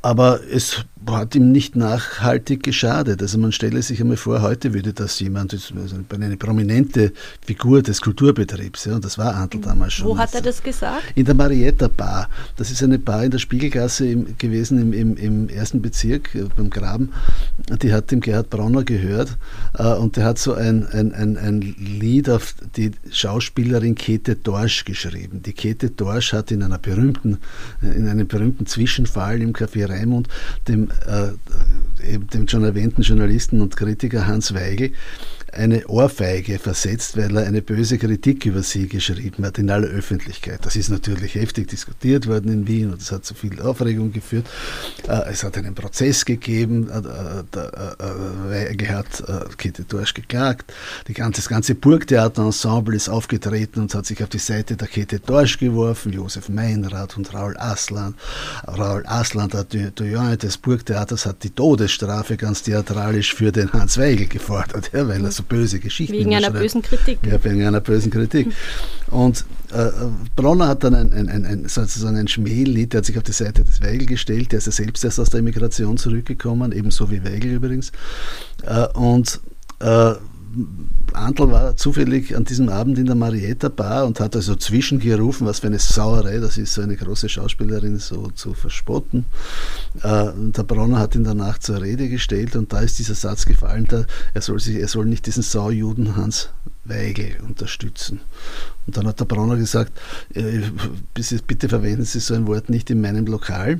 aber 0.02 0.40
es 0.50 0.86
hat 1.16 1.36
ihm 1.36 1.52
nicht 1.52 1.76
nachhaltig 1.76 2.64
geschadet. 2.64 3.22
Also 3.22 3.38
man 3.38 3.52
stelle 3.52 3.82
sich 3.82 4.02
einmal 4.02 4.18
vor, 4.18 4.42
heute 4.42 4.74
würde 4.74 4.94
das 4.94 5.20
jemand, 5.20 5.54
also 5.54 5.96
eine 6.10 6.38
prominente 6.38 7.14
Figur 7.46 7.82
des 7.82 8.02
Kulturbetriebs, 8.02 8.86
ja, 8.86 8.96
und 8.96 9.06
das 9.06 9.18
war 9.18 9.36
Antl 9.36 9.60
damals 9.60 9.94
schon. 9.94 10.08
Wo 10.08 10.18
hat 10.18 10.34
er 10.36 10.42
das 10.42 10.62
gesagt? 10.62 11.04
In 11.16 11.26
der 11.26 11.36
Marietta 11.36 11.88
Bar. 11.88 12.30
Das 12.58 12.72
ist 12.72 12.84
eine 12.84 13.00
Bar 13.00 13.24
in 13.24 13.32
der 13.32 13.40
Spiegelgasse 13.40 14.08
im, 14.08 14.38
gewesen 14.38 14.82
im, 14.82 14.94
im, 14.94 15.18
im, 15.18 15.50
ersten 15.50 15.82
Bezirk 15.82 16.34
äh, 16.36 16.46
beim 16.56 16.70
Graben. 16.70 17.12
Die 17.82 17.94
hat 17.94 18.12
dem 18.12 18.22
Gerhard 18.22 18.50
Bronner 18.50 18.84
gehört 18.84 19.38
äh, 19.78 19.94
und 19.94 20.18
der 20.18 20.26
hat 20.26 20.40
so 20.40 20.54
ein, 20.54 20.88
ein, 20.88 21.14
ein, 21.14 21.38
ein 21.38 21.62
Lied 21.62 22.30
auf 22.30 22.56
die 22.76 22.92
Schauspielerin 23.12 23.96
Käthe 23.96 24.36
Dorsch 24.36 24.86
geschrieben. 24.86 25.42
Die 25.44 25.54
Käthe 25.54 25.90
Dorsch 25.90 26.34
hat 26.34 26.52
in 26.52 26.64
einer 26.64 26.78
berühmten, 26.78 27.38
in 27.82 28.08
einem 28.08 28.28
berühmten 28.28 28.66
Zwischenfall 28.66 29.42
im 29.42 29.54
Café 29.54 29.88
Raimund 29.90 30.28
dem, 30.68 30.90
äh, 31.06 32.18
dem 32.34 32.48
schon 32.48 32.64
erwähnten 32.64 33.02
Journalisten 33.02 33.62
und 33.62 33.76
Kritiker 33.78 34.28
Hans 34.28 34.54
Weigel 34.54 34.94
eine 35.54 35.88
Ohrfeige 35.88 36.60
versetzt, 36.60 37.18
weil 37.18 37.36
er 37.38 37.46
eine 37.46 37.62
böse 37.62 37.98
Kritik 37.98 38.46
über 38.46 38.64
sie 38.64 38.88
geschrieben 38.88 39.46
hat 39.46 39.58
in 39.58 39.70
aller 39.70 39.88
Öffentlichkeit. 39.88 40.60
Das 40.64 40.76
ist 40.76 40.90
natürlich 40.90 41.36
heftig 41.36 41.68
diskutiert 41.68 42.28
worden 42.28 42.52
in 42.52 42.68
Wien 42.68 42.92
und 42.92 43.02
es 43.02 43.12
hat 43.12 43.26
zu 43.26 43.34
viel 43.34 43.62
Aufregung 43.62 44.12
geführt. 44.12 44.48
Äh, 45.08 45.32
es 45.32 45.44
hat 45.44 45.58
einen 45.58 45.76
Prozess 45.76 46.26
gegeben, 46.26 46.90
Weige 48.50 48.90
hat 48.90 49.24
Käthe 49.58 49.84
Dorsch 49.84 50.14
geklagt. 50.14 50.72
das 51.08 51.50
ganze 51.50 51.76
Burgtheaterensemble 51.76 52.96
ist 52.96 53.10
aufgetreten 53.10 53.82
und 53.82 53.94
hat 53.96 54.06
sich 54.06 54.22
auf 54.24 54.30
die 54.30 54.40
Seite 54.40 54.76
der 54.76 54.88
Käthe 54.88 55.20
Dorsch 55.20 55.58
geworfen, 55.58 56.14
Josef 56.14 56.50
Meinrad 56.50 57.18
und 57.18 57.34
Raul 57.34 57.58
Aslan. 57.58 58.16
Raul 58.68 59.04
Aslan, 59.06 59.50
der 59.50 59.64
Doyen 59.64 60.38
des 60.38 60.58
Burgtheaters, 60.58 61.26
hat 61.26 61.44
die 61.44 61.50
Todesstrafe 61.50 62.38
ganz 62.38 62.64
theatralisch 62.64 63.34
für 63.34 63.52
den 63.52 63.72
Hans 63.74 63.98
Weigel 63.98 64.28
gefordert, 64.28 64.92
ja, 64.94 65.08
weil 65.08 65.24
er 65.24 65.32
so 65.40 65.44
böse 65.44 65.80
Geschichten 65.80 66.14
Wegen 66.14 66.36
einer 66.36 66.52
bösen 66.52 66.82
Kritik. 66.82 67.20
Ja, 67.26 67.44
wegen 67.44 67.66
einer 67.66 67.82
bösen 67.82 68.12
Kritik. 68.12 68.54
Und 69.10 69.46
äh, 69.72 69.90
Bronner 70.36 70.68
hat 70.68 70.84
dann 70.84 70.96
ein, 70.96 71.14
ein, 71.14 71.46
ein, 71.46 71.68
sozusagen 71.68 72.18
ein 72.18 72.28
Schmählied, 72.28 72.94
der 72.94 73.00
hat 73.00 73.06
sich 73.06 73.18
auf 73.18 73.24
die 73.24 73.32
Seite 73.32 73.64
des 73.64 73.82
Weigel 73.82 74.06
gestellt, 74.06 74.52
der 74.52 74.60
ist 74.60 74.66
ja 74.66 74.72
selbst 74.72 75.04
erst 75.04 75.20
aus 75.20 75.30
der 75.30 75.40
Immigration 75.40 75.98
zurückgekommen, 75.98 76.72
ebenso 76.72 77.10
wie 77.10 77.24
Weigel 77.24 77.54
übrigens. 77.54 77.92
Äh, 78.64 78.88
und 78.94 79.40
äh, 79.80 80.14
Antl 81.14 81.52
war 81.52 81.76
zufällig 81.76 82.36
an 82.36 82.46
diesem 82.46 82.70
Abend 82.70 82.98
in 82.98 83.06
der 83.06 83.16
Marietta 83.16 83.70
Bar 83.70 84.06
und 84.06 84.20
hat 84.20 84.36
also 84.36 84.56
zwischengerufen, 84.56 85.46
was 85.46 85.60
für 85.60 85.68
eine 85.68 85.80
Sauerei, 85.80 86.38
das 86.38 86.58
ist 86.58 86.74
so 86.74 86.82
eine 86.82 86.96
große 86.96 87.30
Schauspielerin 87.30 88.00
so 88.00 88.30
zu 88.32 88.54
verspotten. 88.54 89.26
Äh, 90.02 90.28
der 90.36 90.64
Bronner 90.64 91.00
hat 91.00 91.16
ihn 91.16 91.24
danach 91.24 91.58
zur 91.58 91.82
Rede 91.82 92.10
gestellt 92.10 92.56
und 92.56 92.72
da 92.74 92.80
ist 92.80 93.00
dieser 93.00 93.16
Satz 93.16 93.46
gefallen, 93.46 93.86
da, 93.90 94.06
er, 94.34 94.42
soll 94.42 94.60
sich, 94.60 94.78
er 94.78 94.88
soll 94.88 95.06
nicht 95.06 95.26
diesen 95.26 95.44
Saujuden 95.44 96.16
Hans 96.16 96.50
Weigel 96.86 97.38
unterstützen. 97.48 98.22
Und 98.88 98.98
dann 98.98 99.08
hat 99.08 99.20
der 99.20 99.26
Bronner 99.26 99.56
gesagt, 99.56 99.92
äh, 100.34 100.62
bitte 101.48 101.70
verwenden 101.70 102.06
Sie 102.06 102.20
so 102.20 102.34
ein 102.34 102.48
Wort 102.48 102.70
nicht 102.70 102.90
in 102.90 103.02
meinem 103.02 103.26
Lokal. 103.26 103.80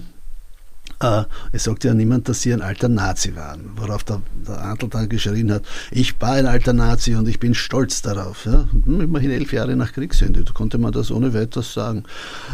Äh, 1.02 1.24
es 1.52 1.64
sagt 1.64 1.84
ja 1.86 1.94
niemand, 1.94 2.28
dass 2.28 2.42
sie 2.42 2.54
ein 2.54 2.62
alter 2.62 2.90
Nazi 2.90 3.36
waren, 3.36 3.72
worauf 3.76 4.04
der, 4.04 4.22
der 4.48 4.62
Antl 4.62 4.90
dann 4.90 5.08
geschrien 5.08 5.52
hat, 5.52 5.64
ich 5.92 6.20
war 6.22 6.34
ein 6.34 6.46
alter 6.46 6.74
Nazi 6.74 7.16
und 7.16 7.28
ich 7.28 7.40
bin 7.40 7.54
stolz 7.54 8.02
darauf. 8.02 8.46
Ja? 8.46 8.68
Immerhin 8.86 9.32
elf 9.32 9.54
Jahre 9.54 9.76
nach 9.76 9.94
Kriegsende, 9.94 10.44
da 10.44 10.52
konnte 10.52 10.78
man 10.78 10.92
das 10.92 11.12
ohne 11.12 11.34
weiteres 11.34 11.74
sagen. 11.74 12.04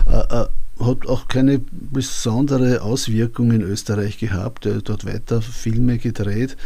Äh, 0.08 0.42
äh, 0.42 0.48
hat 0.80 1.08
auch 1.08 1.28
keine 1.28 1.60
besondere 1.72 2.82
Auswirkung 2.82 3.52
in 3.52 3.62
Österreich 3.62 4.18
gehabt. 4.18 4.66
Er 4.66 4.76
hat 4.76 4.90
dort 4.90 5.06
weiter 5.06 5.42
Filme 5.42 5.98
gedreht. 5.98 6.58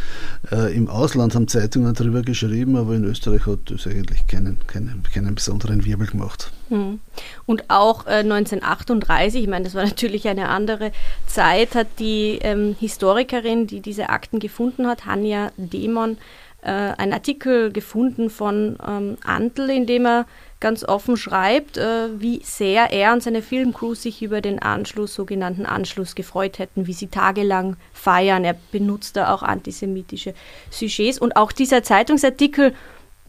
Äh, 0.50 0.74
Im 0.74 0.88
Ausland 0.88 1.34
haben 1.34 1.46
Zeitungen 1.46 1.94
darüber 1.94 2.22
geschrieben, 2.22 2.76
aber 2.76 2.94
in 2.94 3.04
Österreich 3.04 3.46
hat 3.46 3.70
es 3.70 3.86
eigentlich 3.86 4.26
keinen, 4.26 4.58
keinen, 4.66 5.02
keinen 5.14 5.34
besonderen 5.36 5.84
Wirbel 5.84 6.08
gemacht. 6.08 6.50
Hm. 6.70 6.98
Und 7.46 7.70
auch 7.70 8.06
äh, 8.06 8.20
1938, 8.20 9.42
ich 9.42 9.48
meine, 9.48 9.64
das 9.64 9.74
war 9.74 9.84
natürlich 9.86 10.26
eine 10.26 10.48
andere 10.48 10.90
Zeit, 11.26 11.76
hat 11.76 11.86
die 12.00 12.40
ähm, 12.42 12.74
Historikerin, 12.80 13.68
die 13.68 13.80
diese 13.80 14.08
Akten 14.08 14.40
gefunden 14.40 14.88
hat, 14.88 15.06
Hanja 15.06 15.52
Demon, 15.56 16.16
äh, 16.62 16.70
einen 16.70 17.12
Artikel 17.12 17.72
gefunden 17.72 18.30
von 18.30 18.76
ähm, 18.86 19.16
Antl, 19.24 19.70
in 19.70 19.86
dem 19.86 20.06
er 20.06 20.26
ganz 20.60 20.84
offen 20.84 21.16
schreibt, 21.16 21.78
äh, 21.78 22.08
wie 22.20 22.40
sehr 22.44 22.92
er 22.92 23.12
und 23.14 23.22
seine 23.22 23.40
Filmcrew 23.42 23.94
sich 23.94 24.22
über 24.22 24.40
den 24.40 24.58
Anschluss, 24.58 25.14
sogenannten 25.14 25.64
Anschluss 25.64 26.14
gefreut 26.14 26.58
hätten, 26.58 26.86
wie 26.86 26.92
sie 26.92 27.08
tagelang 27.08 27.76
feiern. 27.94 28.44
Er 28.44 28.56
benutzt 28.70 29.16
da 29.16 29.32
auch 29.32 29.42
antisemitische 29.42 30.34
Sujets. 30.70 31.18
Und 31.18 31.36
auch 31.36 31.52
dieser 31.52 31.82
Zeitungsartikel 31.82 32.74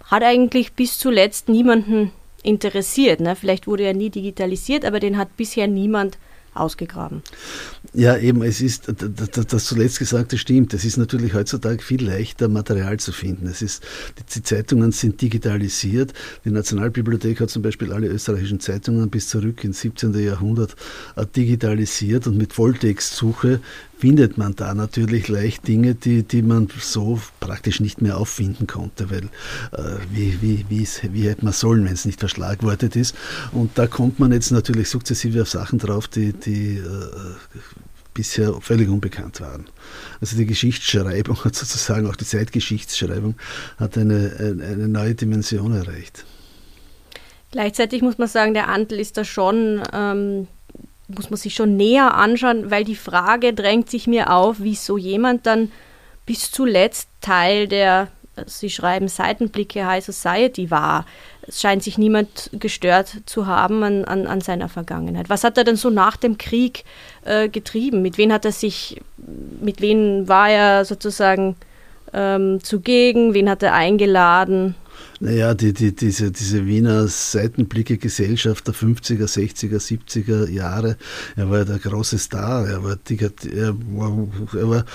hat 0.05 0.23
eigentlich 0.23 0.73
bis 0.73 0.97
zuletzt 0.97 1.47
niemanden 1.47 2.11
interessiert. 2.43 3.21
Ne? 3.21 3.35
Vielleicht 3.35 3.65
wurde 3.65 3.83
er 3.83 3.93
nie 3.93 4.09
digitalisiert, 4.09 4.83
aber 4.83 4.99
den 4.99 5.17
hat 5.17 5.37
bisher 5.37 5.67
niemand 5.67 6.17
ausgegraben. 6.53 7.21
Ja, 7.93 8.17
eben, 8.17 8.43
es 8.43 8.61
ist, 8.61 8.91
das 8.91 9.65
zuletzt 9.65 9.99
Gesagte 9.99 10.37
stimmt. 10.37 10.73
Es 10.73 10.85
ist 10.85 10.97
natürlich 10.97 11.33
heutzutage 11.33 11.81
viel 11.81 12.05
leichter, 12.05 12.49
Material 12.49 12.99
zu 12.99 13.11
finden. 13.11 13.47
Es 13.47 13.61
ist, 13.61 13.83
die 14.35 14.43
Zeitungen 14.43 14.91
sind 14.91 15.21
digitalisiert. 15.21 16.13
Die 16.45 16.51
Nationalbibliothek 16.51 17.39
hat 17.39 17.49
zum 17.49 17.61
Beispiel 17.61 17.93
alle 17.93 18.07
österreichischen 18.07 18.59
Zeitungen 18.59 19.09
bis 19.09 19.29
zurück 19.29 19.63
ins 19.63 19.81
17. 19.81 20.13
Jahrhundert 20.13 20.75
äh, 21.15 21.25
digitalisiert 21.25 22.27
und 22.27 22.37
mit 22.37 22.53
Volltextsuche 22.53 23.61
findet 24.01 24.35
man 24.35 24.55
da 24.55 24.73
natürlich 24.73 25.27
leicht 25.27 25.67
Dinge, 25.67 25.93
die, 25.93 26.23
die 26.23 26.41
man 26.41 26.67
so 26.79 27.21
praktisch 27.39 27.79
nicht 27.79 28.01
mehr 28.01 28.17
auffinden 28.17 28.65
konnte, 28.65 29.11
weil 29.11 29.25
äh, 29.73 29.99
wie, 30.09 30.41
wie, 30.41 30.65
wie, 30.69 30.87
wie 31.13 31.29
hätte 31.29 31.45
man 31.45 31.53
sollen, 31.53 31.85
wenn 31.85 31.93
es 31.93 32.05
nicht 32.05 32.19
verschlagwortet 32.19 32.95
ist. 32.95 33.15
Und 33.51 33.77
da 33.77 33.85
kommt 33.85 34.19
man 34.19 34.31
jetzt 34.31 34.49
natürlich 34.49 34.89
sukzessive 34.89 35.43
auf 35.43 35.49
Sachen 35.49 35.77
drauf, 35.77 36.07
die, 36.07 36.33
die 36.33 36.77
äh, 36.77 36.81
bisher 38.15 38.53
völlig 38.59 38.89
unbekannt 38.89 39.39
waren. 39.39 39.67
Also 40.19 40.35
die 40.35 40.47
Geschichtsschreibung 40.47 41.45
hat 41.45 41.55
sozusagen, 41.63 42.07
auch 42.07 42.15
die 42.15 42.25
Zeitgeschichtsschreibung, 42.25 43.35
hat 43.77 43.99
eine, 43.99 44.33
eine 44.39 44.87
neue 44.87 45.13
Dimension 45.13 45.73
erreicht. 45.75 46.25
Gleichzeitig 47.51 48.01
muss 48.01 48.17
man 48.17 48.29
sagen, 48.29 48.55
der 48.55 48.69
Antl 48.69 48.95
ist 48.95 49.17
da 49.17 49.25
schon 49.25 49.83
ähm, 49.93 50.47
muss 51.15 51.29
man 51.29 51.37
sich 51.37 51.55
schon 51.55 51.77
näher 51.77 52.13
anschauen, 52.13 52.71
weil 52.71 52.83
die 52.83 52.95
Frage 52.95 53.53
drängt 53.53 53.89
sich 53.89 54.07
mir 54.07 54.31
auf, 54.31 54.57
wieso 54.59 54.97
jemand 54.97 55.45
dann 55.45 55.71
bis 56.25 56.51
zuletzt 56.51 57.09
Teil 57.21 57.67
der, 57.67 58.07
Sie 58.45 58.69
schreiben 58.69 59.07
Seitenblicke 59.07 59.85
High 59.85 60.03
Society 60.03 60.71
war. 60.71 61.05
Es 61.47 61.59
scheint 61.59 61.83
sich 61.83 61.97
niemand 61.97 62.49
gestört 62.53 63.09
zu 63.25 63.47
haben 63.47 63.83
an, 63.83 64.05
an, 64.05 64.27
an 64.27 64.41
seiner 64.41 64.69
Vergangenheit. 64.69 65.29
Was 65.29 65.43
hat 65.43 65.57
er 65.57 65.63
denn 65.63 65.75
so 65.75 65.89
nach 65.89 66.17
dem 66.17 66.37
Krieg 66.37 66.85
äh, 67.25 67.49
getrieben? 67.49 68.01
Mit 68.01 68.17
wem 68.17 68.31
hat 68.31 68.45
er 68.45 68.51
sich, 68.51 69.01
mit 69.17 69.81
wem 69.81 70.27
war 70.27 70.49
er 70.49 70.85
sozusagen 70.85 71.55
ähm, 72.13 72.63
zugegen? 72.63 73.33
Wen 73.33 73.49
hat 73.49 73.63
er 73.63 73.73
eingeladen? 73.73 74.75
Naja, 75.23 75.53
die, 75.53 75.71
die, 75.71 75.95
diese, 75.95 76.31
diese 76.31 76.65
Wiener 76.65 77.07
Seitenblicke-Gesellschaft 77.07 78.65
der 78.65 78.73
50er, 78.73 79.27
60er, 79.27 79.77
70er 79.77 80.49
Jahre, 80.49 80.97
er 81.35 81.47
war 81.51 81.59
ja 81.59 81.65
der 81.65 81.77
große 81.77 82.17
Star, 82.17 82.67
er 82.67 82.83
war, 82.83 82.97
er 83.07 83.75
war, 83.93 84.27
er 84.55 84.69
war, 84.69 84.85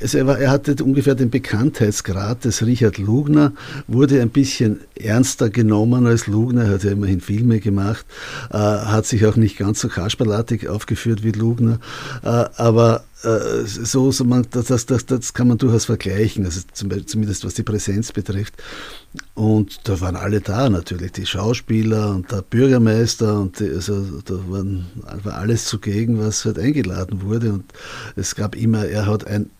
er, 0.00 0.26
war 0.26 0.38
er 0.40 0.50
hatte 0.50 0.82
ungefähr 0.82 1.14
den 1.14 1.30
Bekanntheitsgrad 1.30 2.44
des 2.44 2.66
Richard 2.66 2.98
Lugner, 2.98 3.52
wurde 3.86 4.20
ein 4.20 4.30
bisschen 4.30 4.80
ernster 4.96 5.50
genommen 5.50 6.08
als 6.08 6.26
Lugner, 6.26 6.64
er 6.64 6.70
hat 6.70 6.82
ja 6.82 6.90
immerhin 6.90 7.20
Filme 7.20 7.60
gemacht, 7.60 8.06
äh, 8.50 8.56
hat 8.56 9.06
sich 9.06 9.24
auch 9.24 9.36
nicht 9.36 9.56
ganz 9.56 9.82
so 9.82 9.88
kasperlatig 9.88 10.68
aufgeführt 10.68 11.22
wie 11.22 11.30
Lugner, 11.30 11.78
äh, 12.24 12.44
aber 12.56 13.04
so, 13.22 14.12
so 14.12 14.24
man, 14.24 14.46
das, 14.50 14.86
das, 14.86 15.06
das 15.06 15.32
kann 15.32 15.48
man 15.48 15.58
durchaus 15.58 15.86
vergleichen, 15.86 16.44
also 16.44 16.60
zumindest 16.72 17.44
was 17.44 17.54
die 17.54 17.62
Präsenz 17.62 18.12
betrifft. 18.12 18.54
Und 19.34 19.88
da 19.88 20.00
waren 20.00 20.16
alle 20.16 20.40
da 20.40 20.68
natürlich, 20.68 21.12
die 21.12 21.26
Schauspieler 21.26 22.10
und 22.10 22.30
der 22.30 22.42
Bürgermeister 22.42 23.40
und 23.40 23.58
die, 23.58 23.70
also 23.70 24.20
da 24.20 24.34
waren, 24.48 24.86
war 25.24 25.36
alles 25.36 25.64
zugegen, 25.64 26.18
was 26.18 26.44
halt 26.44 26.58
eingeladen 26.58 27.22
wurde. 27.22 27.54
Und 27.54 27.64
es 28.16 28.34
gab 28.34 28.54
immer, 28.54 28.86
er 28.86 29.06
hat 29.06 29.26
ein 29.26 29.50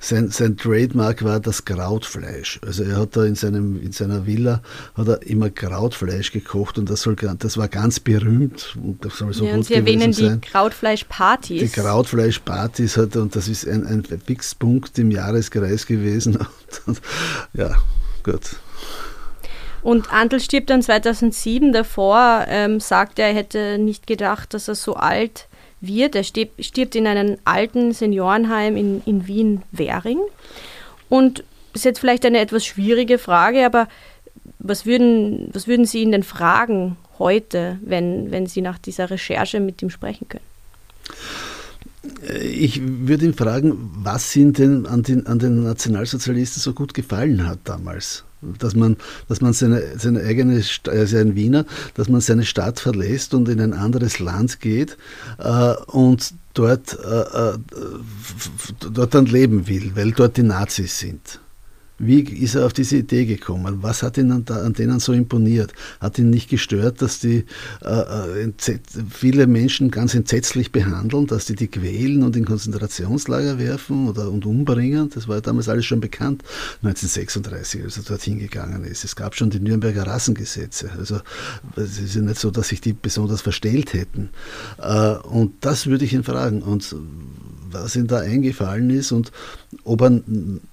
sein, 0.00 0.30
sein 0.30 0.56
Trademark 0.56 1.22
war 1.22 1.40
das 1.40 1.64
Krautfleisch. 1.64 2.58
Also 2.66 2.84
er 2.84 2.96
hat 2.96 3.16
da 3.16 3.24
in, 3.24 3.34
seinem, 3.34 3.80
in 3.80 3.92
seiner 3.92 4.26
Villa 4.26 4.62
hat 4.94 5.08
er 5.08 5.22
immer 5.26 5.50
Krautfleisch 5.50 6.32
gekocht 6.32 6.78
und 6.78 6.88
das, 6.88 7.02
soll, 7.02 7.16
das 7.16 7.58
war 7.58 7.68
ganz 7.68 8.00
berühmt. 8.00 8.76
Und 8.82 9.04
das 9.04 9.18
soll 9.18 9.34
so 9.34 9.44
ja, 9.44 9.56
gut 9.56 9.66
Sie 9.66 9.74
erwähnen 9.74 10.12
die 10.12 10.40
Krautfleischpartys. 10.40 11.60
Die 11.60 11.68
Krautfleischpartys 11.68 12.96
hat 12.96 13.14
und 13.16 13.36
das 13.36 13.46
ist 13.46 13.68
ein, 13.68 13.86
ein 13.86 14.02
Fixpunkt 14.02 14.98
im 14.98 15.10
Jahreskreis 15.10 15.86
gewesen. 15.86 16.38
Und, 16.70 16.82
und, 16.86 17.00
ja, 17.52 17.76
gut. 18.22 18.42
Und 19.82 20.12
Antl 20.12 20.40
stirbt 20.40 20.70
dann 20.70 20.82
2007. 20.82 21.72
Davor 21.72 22.44
ähm, 22.48 22.80
sagt 22.80 23.18
er, 23.18 23.28
er 23.28 23.34
hätte 23.34 23.78
nicht 23.78 24.06
gedacht, 24.06 24.54
dass 24.54 24.68
er 24.68 24.76
so 24.76 24.94
alt 24.94 25.48
wird. 25.80 26.14
Er 26.14 26.24
stirbt, 26.24 26.94
in 26.94 27.06
einem 27.06 27.38
alten 27.44 27.92
Seniorenheim 27.92 28.76
in, 28.76 29.02
in 29.06 29.26
Wien-Währing. 29.26 30.18
Und 31.08 31.44
ist 31.72 31.84
jetzt 31.84 32.00
vielleicht 32.00 32.24
eine 32.24 32.40
etwas 32.40 32.64
schwierige 32.64 33.18
Frage, 33.18 33.64
aber 33.64 33.88
was 34.58 34.86
würden, 34.86 35.48
was 35.52 35.66
würden 35.66 35.86
Sie 35.86 36.02
ihn 36.02 36.12
denn 36.12 36.22
fragen 36.22 36.96
heute, 37.18 37.78
wenn, 37.82 38.30
wenn 38.30 38.46
Sie 38.46 38.60
nach 38.60 38.78
dieser 38.78 39.10
Recherche 39.10 39.60
mit 39.60 39.82
ihm 39.82 39.90
sprechen 39.90 40.28
können? 40.28 40.44
Ich 42.42 42.80
würde 42.82 43.26
ihn 43.26 43.34
fragen, 43.34 43.90
was 43.94 44.34
Ihnen 44.34 44.52
denn 44.52 44.86
an 44.86 45.02
den, 45.02 45.26
an 45.26 45.38
den 45.38 45.64
Nationalsozialisten 45.64 46.60
so 46.62 46.72
gut 46.72 46.94
gefallen 46.94 47.46
hat 47.46 47.58
damals? 47.64 48.24
dass 48.58 48.74
man, 48.74 48.96
dass 49.28 49.40
man 49.40 49.52
seine, 49.52 49.98
seine 49.98 50.22
eigene, 50.22 50.58
ist 50.58 50.86
ja 50.86 51.20
ein 51.20 51.34
Wiener, 51.34 51.66
dass 51.94 52.08
man 52.08 52.20
seine 52.20 52.44
Stadt 52.44 52.80
verlässt 52.80 53.34
und 53.34 53.48
in 53.48 53.60
ein 53.60 53.74
anderes 53.74 54.18
Land 54.18 54.60
geht 54.60 54.96
äh, 55.38 55.74
und 55.86 56.34
dort, 56.54 56.98
äh, 57.04 57.20
äh 57.20 57.58
dort 58.92 59.14
dann 59.14 59.26
leben 59.26 59.68
will, 59.68 59.92
weil 59.94 60.12
dort 60.12 60.36
die 60.36 60.42
Nazis 60.42 60.98
sind. 60.98 61.40
Wie 62.02 62.20
ist 62.22 62.54
er 62.54 62.64
auf 62.64 62.72
diese 62.72 62.96
Idee 62.96 63.26
gekommen? 63.26 63.82
Was 63.82 64.02
hat 64.02 64.16
ihn 64.16 64.32
an, 64.32 64.46
an 64.48 64.72
denen 64.72 65.00
so 65.00 65.12
imponiert? 65.12 65.74
Hat 66.00 66.18
ihn 66.18 66.30
nicht 66.30 66.48
gestört, 66.48 67.02
dass 67.02 67.20
die 67.20 67.44
äh, 67.84 68.46
äh 68.46 68.52
viele 69.10 69.46
Menschen 69.46 69.90
ganz 69.90 70.14
entsetzlich 70.14 70.72
behandeln, 70.72 71.26
dass 71.26 71.44
die 71.44 71.56
die 71.56 71.68
quälen 71.68 72.22
und 72.22 72.36
in 72.36 72.46
Konzentrationslager 72.46 73.58
werfen 73.58 74.08
oder 74.08 74.30
und 74.30 74.46
umbringen? 74.46 75.10
Das 75.10 75.28
war 75.28 75.36
ja 75.36 75.40
damals 75.42 75.68
alles 75.68 75.84
schon 75.84 76.00
bekannt, 76.00 76.42
1936, 76.82 77.84
als 77.84 77.98
er 77.98 78.04
dorthin 78.04 78.38
gegangen 78.38 78.82
ist. 78.84 79.04
Es 79.04 79.14
gab 79.14 79.36
schon 79.36 79.50
die 79.50 79.60
Nürnberger 79.60 80.06
Rassengesetze. 80.06 80.90
Also 80.96 81.20
es 81.76 81.98
ist 81.98 82.14
ja 82.14 82.22
nicht 82.22 82.40
so, 82.40 82.50
dass 82.50 82.68
sich 82.68 82.80
die 82.80 82.94
besonders 82.94 83.42
verstellt 83.42 83.92
hätten. 83.92 84.30
Äh, 84.78 85.16
und 85.16 85.52
das 85.60 85.86
würde 85.86 86.06
ich 86.06 86.14
ihn 86.14 86.24
fragen. 86.24 86.62
Und 86.62 86.96
was 87.72 87.96
ihm 87.96 88.06
da 88.06 88.18
eingefallen 88.18 88.90
ist 88.90 89.12
und 89.12 89.32
ob 89.84 90.02
er 90.02 90.20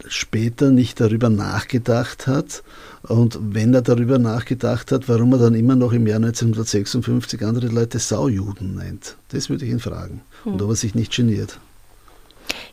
später 0.08 0.72
nicht 0.72 1.00
darüber 1.00 1.30
nachgedacht 1.30 2.27
hat 2.27 2.63
und 3.04 3.39
wenn 3.42 3.74
er 3.74 3.82
darüber 3.82 4.18
nachgedacht 4.20 4.92
hat, 4.92 5.08
warum 5.08 5.34
er 5.34 5.39
dann 5.39 5.56
immer 5.56 5.75
noch 5.75 5.94
im 5.94 6.08
Jahr 6.08 6.18
1956 6.18 7.44
andere 7.44 7.68
Leute 7.68 8.00
Saujuden 8.00 8.75
nennt. 8.75 9.16
Das 9.30 9.50
würde 9.50 9.66
ich 9.66 9.72
ihn 9.72 9.80
fragen 9.80 10.22
hm. 10.44 10.54
und 10.54 10.62
ob 10.62 10.70
er 10.70 10.75
sich 10.75 10.96
nicht 10.96 11.16
geniert. 11.16 11.60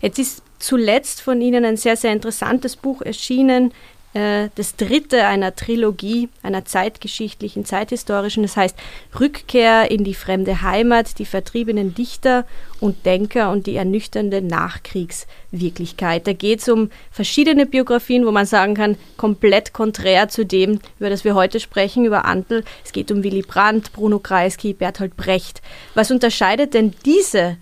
Jetzt 0.00 0.18
ist 0.18 0.42
zuletzt 0.58 1.20
von 1.20 1.40
Ihnen 1.40 1.64
ein 1.64 1.76
sehr, 1.76 1.96
sehr 1.96 2.12
interessantes 2.12 2.76
Buch 2.76 3.02
erschienen, 3.02 3.72
äh, 4.14 4.48
das 4.54 4.76
dritte 4.76 5.26
einer 5.26 5.54
Trilogie, 5.56 6.28
einer 6.42 6.64
zeitgeschichtlichen, 6.64 7.64
zeithistorischen. 7.64 8.44
Das 8.44 8.56
heißt 8.56 8.76
Rückkehr 9.18 9.90
in 9.90 10.04
die 10.04 10.14
fremde 10.14 10.62
Heimat, 10.62 11.18
die 11.18 11.26
vertriebenen 11.26 11.94
Dichter 11.94 12.46
und 12.80 13.04
Denker 13.04 13.50
und 13.50 13.66
die 13.66 13.74
ernüchternde 13.74 14.40
Nachkriegswirklichkeit. 14.40 16.26
Da 16.26 16.32
geht 16.32 16.60
es 16.60 16.68
um 16.68 16.90
verschiedene 17.10 17.66
Biografien, 17.66 18.24
wo 18.24 18.30
man 18.30 18.46
sagen 18.46 18.74
kann, 18.74 18.96
komplett 19.16 19.72
konträr 19.72 20.28
zu 20.28 20.46
dem, 20.46 20.78
über 21.00 21.10
das 21.10 21.24
wir 21.24 21.34
heute 21.34 21.58
sprechen, 21.58 22.04
über 22.04 22.24
Antl. 22.24 22.62
Es 22.84 22.92
geht 22.92 23.10
um 23.10 23.24
Willy 23.24 23.42
Brandt, 23.42 23.92
Bruno 23.92 24.20
Kreisky, 24.20 24.74
Bertolt 24.74 25.16
Brecht. 25.16 25.60
Was 25.94 26.10
unterscheidet 26.12 26.74
denn 26.74 26.94
diese 27.04 27.56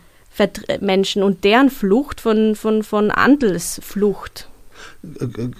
Menschen 0.80 1.23
und 1.23 1.44
deren 1.44 1.71
Flucht 1.71 2.21
von, 2.21 2.56
von, 2.56 2.82
von 2.82 3.11
Antels 3.11 3.80
Flucht? 3.82 4.49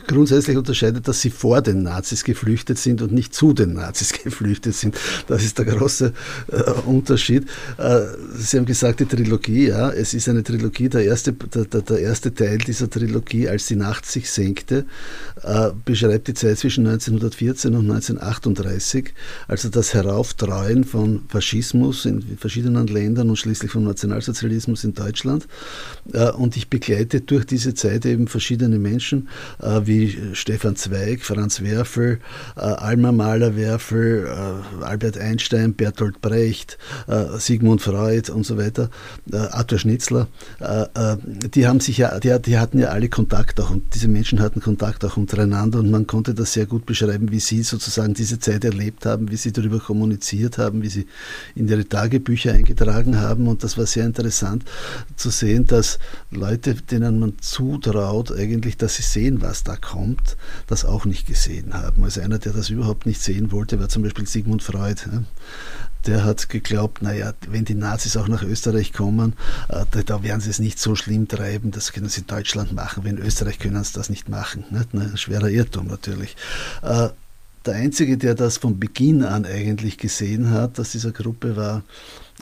Grundsätzlich 0.07 0.57
unterscheidet, 0.57 1.09
dass 1.09 1.21
sie 1.21 1.31
vor 1.31 1.63
den 1.63 1.83
Nazis 1.83 2.23
geflüchtet 2.23 2.79
sind 2.79 3.03
und 3.03 3.13
nicht 3.13 3.35
zu 3.35 3.53
den 3.53 3.75
Nazis 3.75 4.13
geflüchtet 4.25 4.75
sind. 4.75 4.97
Das 5.27 5.45
ist 5.45 5.59
der 5.59 5.65
große 5.67 6.13
äh, 6.49 6.71
Unterschied. 6.87 7.47
Äh, 7.79 8.01
sie 8.37 8.59
haben 8.59 8.67
gesagt, 8.67 9.01
die 9.01 9.07
Trilogie, 9.07 9.69
ja, 9.69 9.91
es 9.91 10.15
ist 10.15 10.29
eine 10.29 10.43
Trilogie, 10.43 10.89
der 10.89 11.05
erste, 11.05 11.33
der, 11.33 11.65
der 11.65 11.99
erste 11.99 12.35
Teil 12.35 12.59
dieser 12.59 12.89
Trilogie, 12.89 13.49
als 13.49 13.67
die 13.67 13.77
Nacht 13.77 14.07
sich 14.07 14.31
senkte, 14.31 14.87
äh, 15.43 15.71
beschreibt 15.85 16.29
die 16.29 16.35
Zeit 16.35 16.59
zwischen 16.59 16.87
1914 16.87 17.75
und 17.75 17.91
1938, 17.91 19.13
also 19.49 19.69
das 19.69 19.95
Herauftreuen 19.95 20.85
von 20.85 21.23
Faschismus 21.29 22.05
in 22.05 22.39
verschiedenen 22.39 22.87
Ländern 22.87 23.29
und 23.29 23.37
schließlich 23.37 23.71
vom 23.71 23.85
Nationalsozialismus 23.85 24.85
in 24.85 24.95
Deutschland. 24.95 25.49
Äh, 26.13 26.31
und 26.31 26.57
ich 26.57 26.69
begleite 26.69 27.21
durch 27.21 27.45
diese 27.45 27.75
Zeit 27.75 28.07
eben 28.07 28.29
verschiedene 28.29 28.79
Menschen, 28.79 29.12
äh, 29.61 29.81
wie 29.85 30.17
Stefan 30.35 30.77
Zweig, 30.77 31.23
Franz 31.23 31.63
Werfel, 31.63 32.19
äh, 32.57 32.61
Alma 32.61 33.13
Mahler-Werfel, 33.13 34.27
äh, 34.27 34.85
Albert 34.85 35.19
Einstein, 35.19 35.75
Bertolt 35.75 36.21
Brecht, 36.21 36.79
äh, 37.07 37.39
Sigmund 37.39 37.83
Freud 37.83 38.31
und 38.31 38.45
so 38.45 38.59
weiter, 38.59 38.91
äh, 39.33 39.37
Arthur 39.37 39.79
Schnitzler, 39.79 40.29
äh, 40.61 41.17
die 41.55 41.67
haben 41.67 41.81
sich 41.81 41.99
ja, 41.99 42.19
die, 42.19 42.37
die, 42.43 42.59
hatten 42.59 42.79
ja 42.79 42.89
alle 42.89 43.09
Kontakt 43.09 43.61
auch 43.61 43.71
und 43.71 43.95
diese 43.95 44.09
Menschen 44.09 44.41
hatten 44.41 44.61
Kontakt 44.61 45.05
auch 45.05 45.17
untereinander 45.17 45.79
und 45.79 45.91
man 45.91 46.07
konnte 46.07 46.35
das 46.35 46.53
sehr 46.53 46.67
gut 46.67 46.87
beschreiben, 46.87 47.31
wie 47.31 47.41
sie 47.41 47.63
sozusagen 47.63 48.15
diese 48.15 48.39
Zeit 48.39 48.65
erlebt 48.65 49.07
haben, 49.07 49.31
wie 49.31 49.37
sie 49.37 49.53
darüber 49.53 49.79
kommuniziert 49.79 50.59
haben, 50.59 50.83
wie 50.83 50.89
sie 50.89 51.07
in 51.55 51.69
ihre 51.69 51.89
Tagebücher 51.89 52.53
eingetragen 52.53 53.21
haben 53.21 53.49
und 53.49 53.63
das 53.65 53.77
war 53.79 53.87
sehr 53.87 54.05
interessant 54.05 54.65
zu 55.17 55.31
sehen, 55.31 55.67
dass 55.67 55.99
Leute, 56.31 56.75
denen 56.75 57.19
man 57.19 57.35
zutraut, 57.41 58.33
eigentlich, 58.33 58.77
dass 58.77 58.97
sie 58.97 59.02
sehen, 59.07 59.43
was 59.43 59.65
da 59.65 59.77
kommt, 59.77 60.37
das 60.67 60.85
auch 60.85 61.05
nicht 61.05 61.27
gesehen 61.27 61.75
haben. 61.75 62.05
Also 62.05 62.21
einer, 62.21 62.39
der 62.39 62.53
das 62.53 62.71
überhaupt 62.71 63.07
nicht 63.07 63.21
sehen 63.21 63.53
wollte, 63.53 63.81
war 63.81 63.89
zum 63.89 64.03
Beispiel 64.03 64.27
Sigmund 64.27 64.63
Freud. 64.63 65.03
Der 66.07 66.25
hat 66.25 66.49
geglaubt, 66.49 67.03
naja, 67.03 67.33
wenn 67.49 67.65
die 67.65 67.77
Nazis 67.77 68.17
auch 68.17 68.27
nach 68.27 68.43
Österreich 68.43 68.93
kommen, 68.93 69.35
äh, 69.69 69.85
da, 70.05 70.23
werden 70.25 70.41
sie 70.41 70.51
es 70.51 70.59
nicht 70.59 70.81
so 70.81 70.97
schlimm 70.97 71.29
treiben, 71.29 71.71
das 71.71 71.93
können 71.93 72.09
sie 72.09 72.23
in 72.23 72.27
Deutschland 72.27 72.73
machen. 72.73 73.05
Wenn 73.05 73.19
Österreich 73.19 73.61
können 73.61 73.85
sie 73.85 73.93
das 73.93 74.11
nicht 74.11 74.29
machen. 74.29 74.65
Ein 74.93 75.17
schwerer 75.17 75.49
Irrtum 75.49 75.87
natürlich. 75.87 76.37
Der 77.65 77.75
Einzige, 77.75 78.19
der 78.19 78.35
das 78.35 78.57
von 78.57 78.81
Beginn 78.81 79.23
an 79.23 79.47
eigentlich 79.47 79.97
gesehen 79.97 80.51
hat, 80.51 80.79
dass 80.79 80.93
dieser 80.93 81.13
Gruppe 81.13 81.57
war 81.57 81.83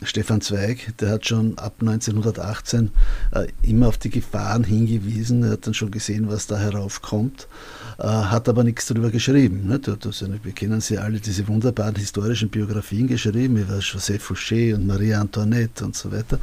Stefan 0.02 0.40
Zweig, 0.40 0.96
der 0.98 1.10
hat 1.10 1.26
schon 1.26 1.58
ab 1.58 1.74
1918 1.80 2.90
äh, 3.32 3.48
immer 3.62 3.88
auf 3.88 3.98
die 3.98 4.08
Gefahren 4.08 4.64
hingewiesen. 4.64 5.42
Er 5.42 5.50
hat 5.50 5.66
dann 5.66 5.74
schon 5.74 5.90
gesehen, 5.90 6.28
was 6.28 6.46
da 6.46 6.58
heraufkommt, 6.58 7.48
äh, 7.98 8.04
hat 8.04 8.48
aber 8.48 8.64
nichts 8.64 8.86
darüber 8.86 9.10
geschrieben. 9.10 9.66
Ne? 9.66 9.78
Wir 10.42 10.52
kennen 10.52 10.80
sie 10.80 10.96
alle, 10.96 11.20
diese 11.20 11.46
wunderbaren 11.48 11.96
historischen 11.96 12.48
Biografien 12.48 13.08
geschrieben, 13.08 13.58
über 13.58 13.78
Joseph 13.80 14.30
Fouché 14.30 14.74
und 14.74 14.86
Marie 14.86 15.12
Antoinette 15.12 15.84
und 15.84 15.94
so 15.94 16.10
weiter. 16.10 16.38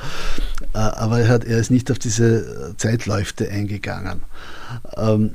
Äh, 0.74 0.78
aber 0.78 1.22
er, 1.22 1.30
hat, 1.30 1.44
er 1.44 1.58
ist 1.58 1.72
nicht 1.72 1.90
auf 1.90 1.98
diese 1.98 2.76
Zeitläufe 2.78 3.50
eingegangen. 3.50 4.22
Ähm, 4.98 5.32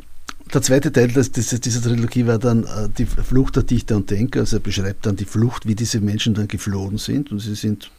der 0.52 0.62
zweite 0.62 0.92
Teil 0.92 1.08
des, 1.08 1.32
des, 1.32 1.48
dieser 1.60 1.82
Trilogie 1.82 2.26
war 2.26 2.38
dann 2.38 2.64
äh, 2.64 2.88
die 2.96 3.06
Flucht 3.06 3.56
der 3.56 3.62
Dichter 3.62 3.96
und 3.96 4.10
Denker. 4.10 4.40
Also 4.40 4.56
er 4.56 4.60
beschreibt 4.60 5.06
dann 5.06 5.16
die 5.16 5.24
Flucht, 5.24 5.66
wie 5.66 5.74
diese 5.74 6.00
Menschen 6.00 6.34
dann 6.34 6.48
geflohen 6.48 6.98
sind. 6.98 7.32
Und 7.32 7.38
sie 7.38 7.54
sind 7.54 7.90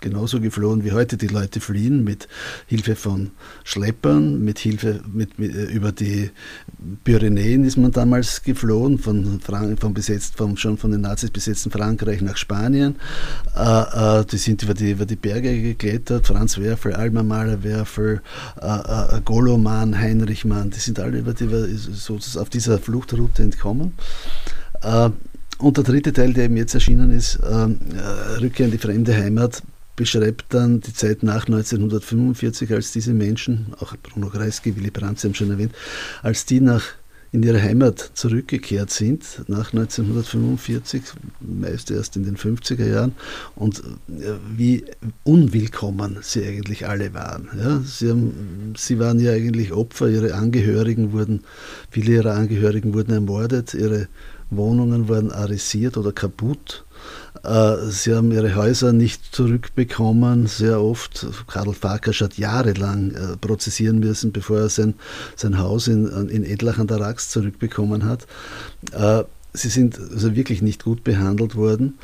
genauso 0.00 0.40
geflohen, 0.40 0.84
wie 0.84 0.92
heute 0.92 1.16
die 1.16 1.26
Leute 1.26 1.60
fliehen, 1.60 2.04
mit 2.04 2.28
Hilfe 2.66 2.96
von 2.96 3.30
Schleppern, 3.64 4.42
mit 4.42 4.58
Hilfe 4.58 5.00
mit, 5.12 5.38
mit, 5.38 5.54
äh, 5.54 5.64
über 5.64 5.92
die 5.92 6.30
Pyrenäen 7.04 7.64
ist 7.64 7.76
man 7.76 7.90
damals 7.90 8.42
geflohen, 8.42 8.98
von, 8.98 9.40
von 9.40 9.94
besetzt, 9.94 10.36
vom, 10.36 10.56
schon 10.56 10.78
von 10.78 10.90
den 10.90 11.00
Nazis 11.00 11.30
besetzten 11.30 11.70
Frankreich 11.70 12.20
nach 12.20 12.36
Spanien. 12.36 12.96
Äh, 13.56 14.20
äh, 14.20 14.24
die 14.24 14.36
sind 14.36 14.62
über 14.62 14.74
die, 14.74 14.92
über 14.92 15.06
die 15.06 15.16
Berge 15.16 15.60
geklettert, 15.60 16.26
Franz 16.26 16.58
Werfel, 16.58 16.94
Alma 16.94 17.22
Mahler 17.22 17.62
Werfel, 17.62 18.20
äh, 18.60 18.66
äh 18.66 19.20
Goloman, 19.24 19.98
Heinrich 19.98 20.44
Mann, 20.44 20.70
die 20.70 20.78
sind 20.78 21.00
alle 21.00 21.18
über 21.18 21.34
die, 21.34 21.48
so, 21.76 22.18
auf 22.40 22.48
dieser 22.50 22.78
Fluchtroute 22.78 23.42
entkommen. 23.42 23.92
Äh, 24.82 25.10
und 25.58 25.76
der 25.76 25.82
dritte 25.82 26.12
Teil, 26.12 26.32
der 26.34 26.44
eben 26.44 26.56
jetzt 26.56 26.74
erschienen 26.74 27.10
ist, 27.10 27.40
ähm, 27.50 27.80
Rückkehr 28.40 28.66
in 28.66 28.72
die 28.72 28.78
fremde 28.78 29.16
Heimat, 29.16 29.60
beschreibt 29.98 30.54
dann 30.54 30.80
die 30.80 30.94
Zeit 30.94 31.24
nach 31.24 31.46
1945, 31.46 32.72
als 32.72 32.92
diese 32.92 33.12
Menschen, 33.12 33.74
auch 33.80 33.96
Bruno 33.96 34.28
Kreisky, 34.28 34.76
Willy 34.76 34.92
Brandt, 34.92 35.18
Sie 35.18 35.26
haben 35.26 35.34
schon 35.34 35.50
erwähnt, 35.50 35.74
als 36.22 36.46
die 36.46 36.60
nach 36.60 36.84
in 37.32 37.42
ihre 37.42 37.60
Heimat 37.60 38.12
zurückgekehrt 38.14 38.90
sind 38.90 39.42
nach 39.48 39.72
1945, 39.72 41.02
meist 41.40 41.90
erst 41.90 42.16
in 42.16 42.22
den 42.22 42.36
50er 42.36 42.86
Jahren, 42.86 43.12
und 43.56 43.80
äh, 43.80 44.34
wie 44.56 44.84
unwillkommen 45.24 46.18
sie 46.22 46.44
eigentlich 46.46 46.86
alle 46.86 47.12
waren. 47.12 47.48
Ja, 47.58 47.80
sie, 47.80 48.08
haben, 48.10 48.74
sie 48.78 49.00
waren 49.00 49.18
ja 49.18 49.32
eigentlich 49.32 49.72
Opfer, 49.72 50.08
ihre 50.08 50.34
Angehörigen 50.34 51.12
wurden, 51.12 51.42
viele 51.90 52.12
ihrer 52.12 52.34
Angehörigen 52.34 52.94
wurden 52.94 53.12
ermordet, 53.12 53.74
ihre 53.74 54.06
Wohnungen 54.50 55.08
wurden 55.08 55.32
arisiert 55.32 55.98
oder 55.98 56.12
kaputt 56.12 56.84
sie 57.88 58.14
haben 58.14 58.32
ihre 58.32 58.54
Häuser 58.56 58.92
nicht 58.92 59.34
zurückbekommen, 59.34 60.46
sehr 60.46 60.80
oft. 60.80 61.26
Karl 61.46 61.72
Farkas 61.72 62.20
hat 62.20 62.36
jahrelang 62.36 63.12
äh, 63.12 63.36
prozessieren 63.36 64.00
müssen, 64.00 64.32
bevor 64.32 64.58
er 64.58 64.68
sein, 64.68 64.94
sein 65.36 65.58
Haus 65.58 65.88
in, 65.88 66.06
in 66.28 66.44
Edlach 66.44 66.78
an 66.78 66.88
der 66.88 67.00
Rax 67.00 67.30
zurückbekommen 67.30 68.04
hat. 68.04 68.26
Äh, 68.92 69.24
sie 69.52 69.68
sind 69.68 69.98
also 69.98 70.34
wirklich 70.34 70.62
nicht 70.62 70.84
gut 70.84 71.04
behandelt 71.04 71.56
worden. 71.56 71.98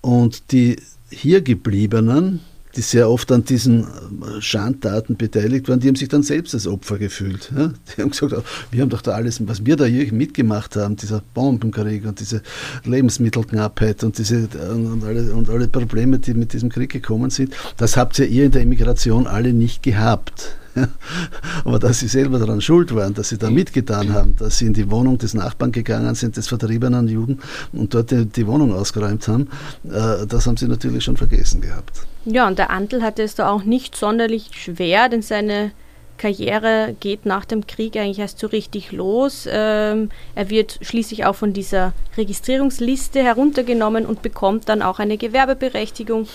Und 0.00 0.52
die 0.52 0.76
hier 1.10 1.42
gebliebenen, 1.42 2.40
die 2.76 2.82
sehr 2.82 3.10
oft 3.10 3.32
an 3.32 3.44
diesen 3.44 3.84
äh, 3.84 4.40
Schandtaten 4.40 5.16
beteiligt 5.16 5.68
waren, 5.68 5.80
die 5.80 5.88
haben 5.88 5.96
sich 5.96 6.08
dann 6.08 6.22
selbst 6.22 6.54
als 6.54 6.66
Opfer 6.66 6.98
gefühlt. 6.98 7.50
Ja? 7.56 7.72
Die 7.96 8.02
haben 8.02 8.10
gesagt, 8.10 8.34
wir 8.70 8.82
haben 8.82 8.90
doch 8.90 9.02
da 9.02 9.12
alles, 9.12 9.46
was 9.46 9.64
wir 9.64 9.76
da 9.76 9.84
hier 9.84 10.12
mitgemacht 10.12 10.76
haben, 10.76 10.96
dieser 10.96 11.22
Bombenkrieg 11.34 12.04
und 12.06 12.20
diese 12.20 12.42
Lebensmittelknappheit 12.84 14.04
und, 14.04 14.18
diese, 14.18 14.48
und, 14.70 15.04
alle, 15.04 15.32
und 15.34 15.48
alle 15.48 15.68
Probleme, 15.68 16.18
die 16.18 16.34
mit 16.34 16.52
diesem 16.52 16.68
Krieg 16.68 16.90
gekommen 16.90 17.30
sind, 17.30 17.54
das 17.76 17.96
habt 17.96 18.18
ihr 18.18 18.44
in 18.44 18.50
der 18.50 18.62
Immigration 18.62 19.26
alle 19.26 19.52
nicht 19.52 19.82
gehabt. 19.82 20.56
Aber 21.64 21.78
dass 21.78 22.00
sie 22.00 22.08
selber 22.08 22.38
daran 22.38 22.60
schuld 22.60 22.94
waren, 22.94 23.14
dass 23.14 23.30
sie 23.30 23.38
da 23.38 23.50
mitgetan 23.50 24.12
haben, 24.12 24.36
dass 24.36 24.58
sie 24.58 24.66
in 24.66 24.74
die 24.74 24.90
Wohnung 24.90 25.18
des 25.18 25.34
Nachbarn 25.34 25.72
gegangen 25.72 26.14
sind, 26.14 26.36
des 26.36 26.48
vertriebenen 26.48 27.08
Juden, 27.08 27.40
und 27.72 27.94
dort 27.94 28.10
die, 28.10 28.46
Wohnung 28.46 28.72
ausgeräumt 28.74 29.26
haben, 29.28 29.48
äh, 29.84 30.26
das 30.26 30.46
haben 30.46 30.56
sie 30.56 30.68
natürlich 30.68 31.04
schon 31.04 31.16
vergessen 31.16 31.60
gehabt. 31.60 32.06
Ja, 32.24 32.46
und 32.46 32.58
der 32.58 32.70
Antl 32.70 33.02
hatte 33.02 33.22
es 33.22 33.34
da 33.34 33.50
auch 33.50 33.64
nicht 33.64 33.96
sonderlich 33.96 34.50
schwer, 34.52 35.08
denn 35.08 35.22
seine 35.22 35.72
Karriere 36.16 36.96
geht 36.98 37.26
nach 37.26 37.44
dem 37.44 37.66
Krieg 37.66 37.96
eigentlich 37.96 38.18
erst 38.18 38.38
so 38.38 38.46
richtig 38.46 38.92
los. 38.92 39.46
Ähm, 39.50 40.10
er 40.34 40.50
wird 40.50 40.78
schließlich 40.82 41.24
auch 41.24 41.34
von 41.34 41.52
dieser 41.52 41.92
Registrierungsliste 42.16 43.22
heruntergenommen 43.22 44.06
und 44.06 44.22
bekommt 44.22 44.68
dann 44.68 44.82
auch 44.82 44.98
eine 44.98 45.18
Gewerbeberechtigung, 45.18 46.26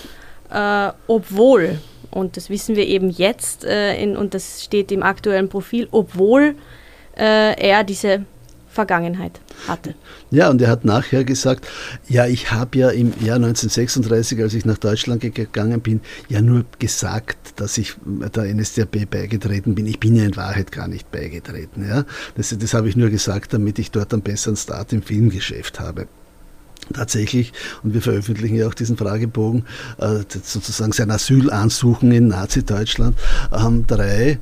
äh, 0.50 0.90
obwohl, 1.06 1.80
und 2.12 2.36
das 2.36 2.50
wissen 2.50 2.76
wir 2.76 2.86
eben 2.86 3.10
jetzt, 3.10 3.64
äh, 3.64 4.00
in, 4.00 4.16
und 4.16 4.34
das 4.34 4.62
steht 4.62 4.92
im 4.92 5.02
aktuellen 5.02 5.48
Profil, 5.48 5.88
obwohl 5.90 6.54
äh, 7.16 7.58
er 7.58 7.84
diese 7.84 8.24
Vergangenheit 8.68 9.40
hatte. 9.68 9.94
Ja, 10.30 10.48
und 10.48 10.62
er 10.62 10.68
hat 10.68 10.84
nachher 10.84 11.24
gesagt, 11.24 11.66
ja, 12.08 12.26
ich 12.26 12.52
habe 12.52 12.78
ja 12.78 12.90
im 12.90 13.12
Jahr 13.20 13.36
1936, 13.36 14.40
als 14.40 14.54
ich 14.54 14.64
nach 14.64 14.78
Deutschland 14.78 15.20
gegangen 15.20 15.80
bin, 15.80 16.00
ja 16.28 16.40
nur 16.40 16.64
gesagt, 16.78 17.60
dass 17.60 17.76
ich 17.76 17.94
der 18.06 18.54
NSDAP 18.54 19.10
beigetreten 19.10 19.74
bin. 19.74 19.86
Ich 19.86 20.00
bin 20.00 20.14
ja 20.14 20.24
in 20.24 20.36
Wahrheit 20.36 20.72
gar 20.72 20.88
nicht 20.88 21.10
beigetreten. 21.10 21.86
Ja? 21.86 22.04
Das, 22.34 22.56
das 22.58 22.74
habe 22.74 22.88
ich 22.88 22.96
nur 22.96 23.10
gesagt, 23.10 23.52
damit 23.52 23.78
ich 23.78 23.90
dort 23.90 24.12
einen 24.12 24.22
besseren 24.22 24.56
Start 24.56 24.92
im 24.92 25.02
Filmgeschäft 25.02 25.80
habe 25.80 26.06
tatsächlich, 26.92 27.52
und 27.82 27.94
wir 27.94 28.02
veröffentlichen 28.02 28.56
ja 28.56 28.68
auch 28.68 28.74
diesen 28.74 28.96
Fragebogen, 28.96 29.64
äh, 29.98 30.20
sozusagen 30.42 30.92
sein 30.92 31.10
Asylansuchen 31.10 32.12
in 32.12 32.28
Nazi-Deutschland, 32.28 33.16
haben 33.50 33.86
drei 33.86 34.38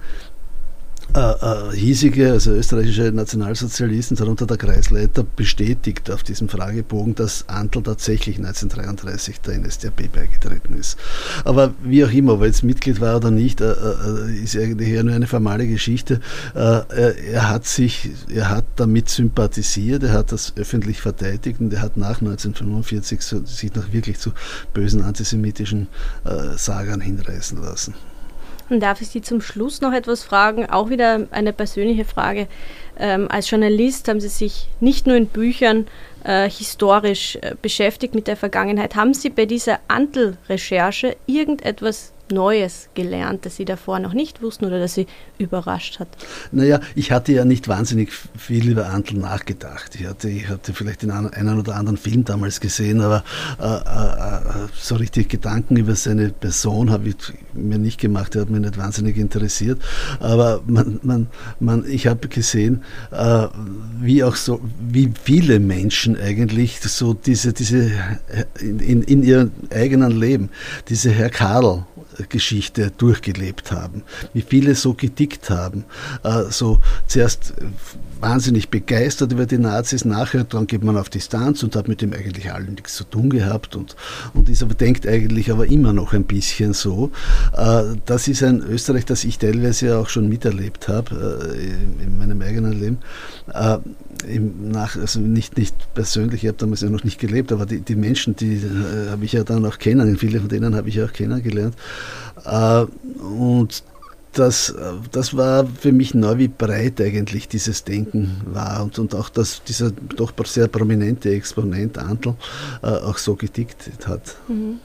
äh, 1.14 1.20
äh, 1.20 1.77
hiesige, 1.77 2.33
also 2.33 2.53
österreichische 2.53 3.12
Nationalsozialisten, 3.12 4.16
darunter 4.16 4.46
der 4.46 4.57
Kreisleiter, 4.57 5.25
bestätigt 5.25 6.11
auf 6.11 6.23
diesem 6.23 6.49
Fragebogen, 6.49 7.14
dass 7.14 7.49
Antl 7.49 7.83
tatsächlich 7.83 8.37
1933 8.37 9.40
der 9.40 9.59
NSDAP 9.59 10.12
beigetreten 10.12 10.77
ist. 10.77 10.99
Aber 11.44 11.75
wie 11.83 12.05
auch 12.05 12.12
immer, 12.12 12.35
ob 12.35 12.42
er 12.42 12.46
jetzt 12.46 12.62
Mitglied 12.62 13.01
war 13.01 13.16
oder 13.16 13.31
nicht, 13.31 13.61
äh, 13.61 13.73
äh 13.73 14.42
ist 14.42 14.57
eigentlich 14.57 14.88
eher 14.88 15.03
nur 15.03 15.14
eine 15.14 15.27
formale 15.27 15.66
Geschichte. 15.66 16.20
Äh, 16.55 17.33
er 17.33 17.49
hat 17.49 17.66
sich, 17.66 18.11
er 18.29 18.51
hat 18.51 18.64
damit 18.77 19.09
sympathisiert, 19.09 20.03
er 20.03 20.12
hat 20.12 20.33
das 20.33 20.53
öffentlich 20.57 21.01
verteidigt 21.01 21.61
und 21.61 21.73
er 21.73 21.83
hat 21.83 21.96
nach 21.96 22.20
1945 22.20 23.20
so, 23.20 23.44
sich 23.44 23.75
noch 23.75 23.92
wirklich 23.92 24.18
zu 24.18 24.33
bösen 24.75 25.03
antisemitischen 25.03 25.88
äh, 26.25 26.57
Sagern 26.57 27.01
hinreißen 27.01 27.61
lassen. 27.61 27.94
Und 28.70 28.80
darf 28.80 29.00
ich 29.00 29.09
Sie 29.09 29.20
zum 29.20 29.40
Schluss 29.40 29.80
noch 29.80 29.92
etwas 29.92 30.22
fragen? 30.22 30.66
Auch 30.66 30.90
wieder 30.90 31.26
eine 31.33 31.52
persönliche 31.52 32.04
Frage. 32.04 32.46
Ähm, 32.98 33.28
als 33.28 33.50
Journalist 33.50 34.09
haben 34.09 34.20
Sie 34.20 34.28
sich 34.28 34.68
nicht 34.78 35.06
nur 35.06 35.16
in 35.16 35.26
Büchern 35.26 35.87
äh, 36.24 36.48
historisch 36.48 37.37
äh, 37.37 37.54
beschäftigt 37.61 38.14
mit 38.14 38.28
der 38.28 38.37
Vergangenheit. 38.37 38.94
Haben 38.94 39.12
Sie 39.12 39.30
bei 39.30 39.46
dieser 39.46 39.80
Antel-Recherche 39.88 41.16
irgendetwas 41.26 42.12
Neues 42.31 42.88
gelernt, 42.95 43.47
das 43.47 43.57
Sie 43.57 43.64
davor 43.64 43.99
noch 43.99 44.12
nicht 44.12 44.43
wussten 44.43 44.64
oder 44.64 44.79
das 44.79 44.95
Sie 44.95 45.07
überrascht 45.38 45.99
hat? 46.01 46.09
Naja, 46.53 46.81
ich 46.95 47.12
hatte 47.12 47.33
ja 47.33 47.45
nicht 47.45 47.69
wahnsinnig 47.69 48.11
viel 48.37 48.69
über 48.69 48.87
Antl 48.90 49.16
nachgedacht. 49.16 49.95
Ich 49.99 50.07
hatte, 50.07 50.29
ich 50.29 50.49
hatte 50.49 50.73
vielleicht 50.73 51.03
den 51.03 51.11
einen 51.11 51.59
oder 51.59 51.77
anderen 51.77 51.97
Film 51.97 52.25
damals 52.25 52.61
gesehen, 52.61 53.01
aber 53.01 53.25
äh, 53.61 53.64
äh, 53.64 54.69
so 54.75 54.97
richtig 54.97 55.29
Gedanken 55.29 55.77
über 55.77 55.95
seine 55.95 56.31
Person 56.31 56.90
habe 56.90 57.09
ich 57.09 57.16
mir 57.53 57.79
nicht 57.79 58.01
gemacht. 58.01 58.35
Er 58.35 58.43
hat 58.43 58.51
mich 58.51 58.61
nicht 58.61 58.79
wahnsinnig 58.79 59.16
interessiert. 59.16 59.81
Aber 60.19 60.62
man, 60.66 61.01
man, 61.03 61.27
man, 61.59 61.85
ich 61.88 62.07
habe 62.07 62.29
gesehen, 62.29 62.83
äh, 63.11 63.47
wie 64.01 64.25
auch 64.25 64.37
so, 64.37 64.61
wie 64.81 65.12
viele 65.23 65.61
Menschen 65.61 66.19
eigentlich 66.21 66.81
so 66.81 67.14
diese, 67.14 67.53
diese 67.53 67.90
in, 68.61 68.81
in, 68.81 69.03
in 69.03 69.23
ihrem 69.23 69.51
eigenen 69.73 70.19
Leben, 70.19 70.51
diese 70.88 71.11
Herr 71.11 71.31
Karl 71.31 71.85
Geschichte 72.29 72.92
durchgelebt 72.96 73.73
haben, 73.73 74.03
wie 74.33 74.42
viele 74.42 74.75
so 74.75 74.94
gedickt 74.94 75.51
haben, 75.51 75.85
äh, 76.23 76.44
so 76.51 76.79
zuerst 77.07 77.55
wahnsinnig 78.20 78.68
begeistert 78.68 79.33
über 79.33 79.46
die 79.46 79.59
Nazis, 79.59 80.05
nachher 80.05 80.44
dann 80.44 80.66
geht 80.66 80.85
man 80.85 80.96
auf 80.96 81.09
Distanz 81.09 81.62
und 81.62 81.75
hat 81.75 81.88
mit 81.88 82.03
dem 82.03 82.12
eigentlich 82.12 82.53
allen 82.53 82.75
nichts 82.75 82.94
zu 82.94 83.05
tun 83.05 83.31
gehabt 83.31 83.77
und, 83.77 83.96
und 84.35 84.49
ist 84.49 84.62
aber, 84.62 84.75
denkt 84.75 85.07
eigentlich 85.07 85.51
aber 85.51 85.66
immer 85.66 85.92
noch 85.92 86.12
ein 86.12 86.25
bisschen 86.25 86.73
so. 86.73 87.11
Äh, 87.57 87.96
das 88.07 88.29
ist 88.29 88.42
ein 88.42 88.62
Österreich, 88.62 89.07
das 89.07 89.25
ich 89.25 89.38
teilweise 89.38 89.99
auch 89.99 90.09
schon 90.09 90.29
miterlebt 90.29 90.88
habe 90.88 91.55
äh, 91.57 92.05
in 92.05 92.18
meinem 92.18 92.42
eigenen 92.42 92.73
Leben. 92.73 92.99
Nach, 94.61 94.96
also 94.96 95.18
nicht, 95.18 95.57
nicht 95.57 95.75
persönlich, 95.94 96.44
ich 96.44 96.49
habe 96.49 96.59
damals 96.59 96.83
ja 96.83 96.90
noch 96.90 97.05
nicht 97.05 97.18
gelebt, 97.18 97.53
aber 97.53 97.64
die, 97.64 97.81
die 97.81 97.96
Menschen, 97.96 98.37
die 98.37 98.61
habe 99.11 99.25
ich 99.25 99.33
ja 99.33 99.44
dann 99.44 99.64
auch 99.64 99.79
kennen, 99.79 100.18
viele 100.18 100.40
von 100.40 100.49
denen 100.49 100.75
habe 100.75 100.90
ich 100.90 101.03
auch 101.03 101.12
kennengelernt. 101.12 101.75
Äh, 102.44 102.85
und 103.23 103.83
das, 104.33 104.75
das 105.11 105.37
war 105.37 105.66
für 105.66 105.92
mich 105.92 106.14
neu, 106.14 106.38
wie 106.38 106.49
breit 106.49 107.01
eigentlich 107.01 107.49
dieses 107.49 107.85
Denken 107.85 108.40
war 108.44 108.83
und, 108.83 108.99
und 108.99 109.14
auch, 109.14 109.29
dass 109.29 109.62
dieser 109.64 109.90
doch 109.90 110.33
sehr 110.44 110.68
prominente 110.68 111.31
Exponent 111.31 111.99
Antl 111.99 112.35
äh, 112.83 112.87
auch 112.87 113.18
so 113.18 113.35
gedickt 113.35 113.90
hat. 114.07 114.37
Mhm. 114.49 114.79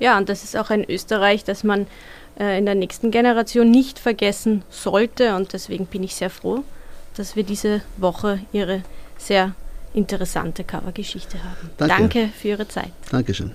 Ja, 0.00 0.18
und 0.18 0.28
das 0.28 0.44
ist 0.44 0.56
auch 0.56 0.70
ein 0.70 0.88
Österreich, 0.88 1.44
das 1.44 1.62
man 1.62 1.86
äh, 2.38 2.58
in 2.58 2.66
der 2.66 2.74
nächsten 2.74 3.10
Generation 3.10 3.70
nicht 3.70 3.98
vergessen 3.98 4.62
sollte 4.70 5.36
und 5.36 5.52
deswegen 5.52 5.86
bin 5.86 6.02
ich 6.02 6.14
sehr 6.14 6.30
froh, 6.30 6.64
dass 7.16 7.36
wir 7.36 7.44
diese 7.44 7.82
Woche 7.96 8.40
Ihre 8.52 8.82
sehr 9.16 9.54
interessante 9.94 10.64
Covergeschichte 10.64 11.42
haben. 11.42 11.70
Danke. 11.76 11.96
Danke 11.96 12.28
für 12.36 12.48
Ihre 12.48 12.68
Zeit. 12.68 12.92
Dankeschön. 13.10 13.52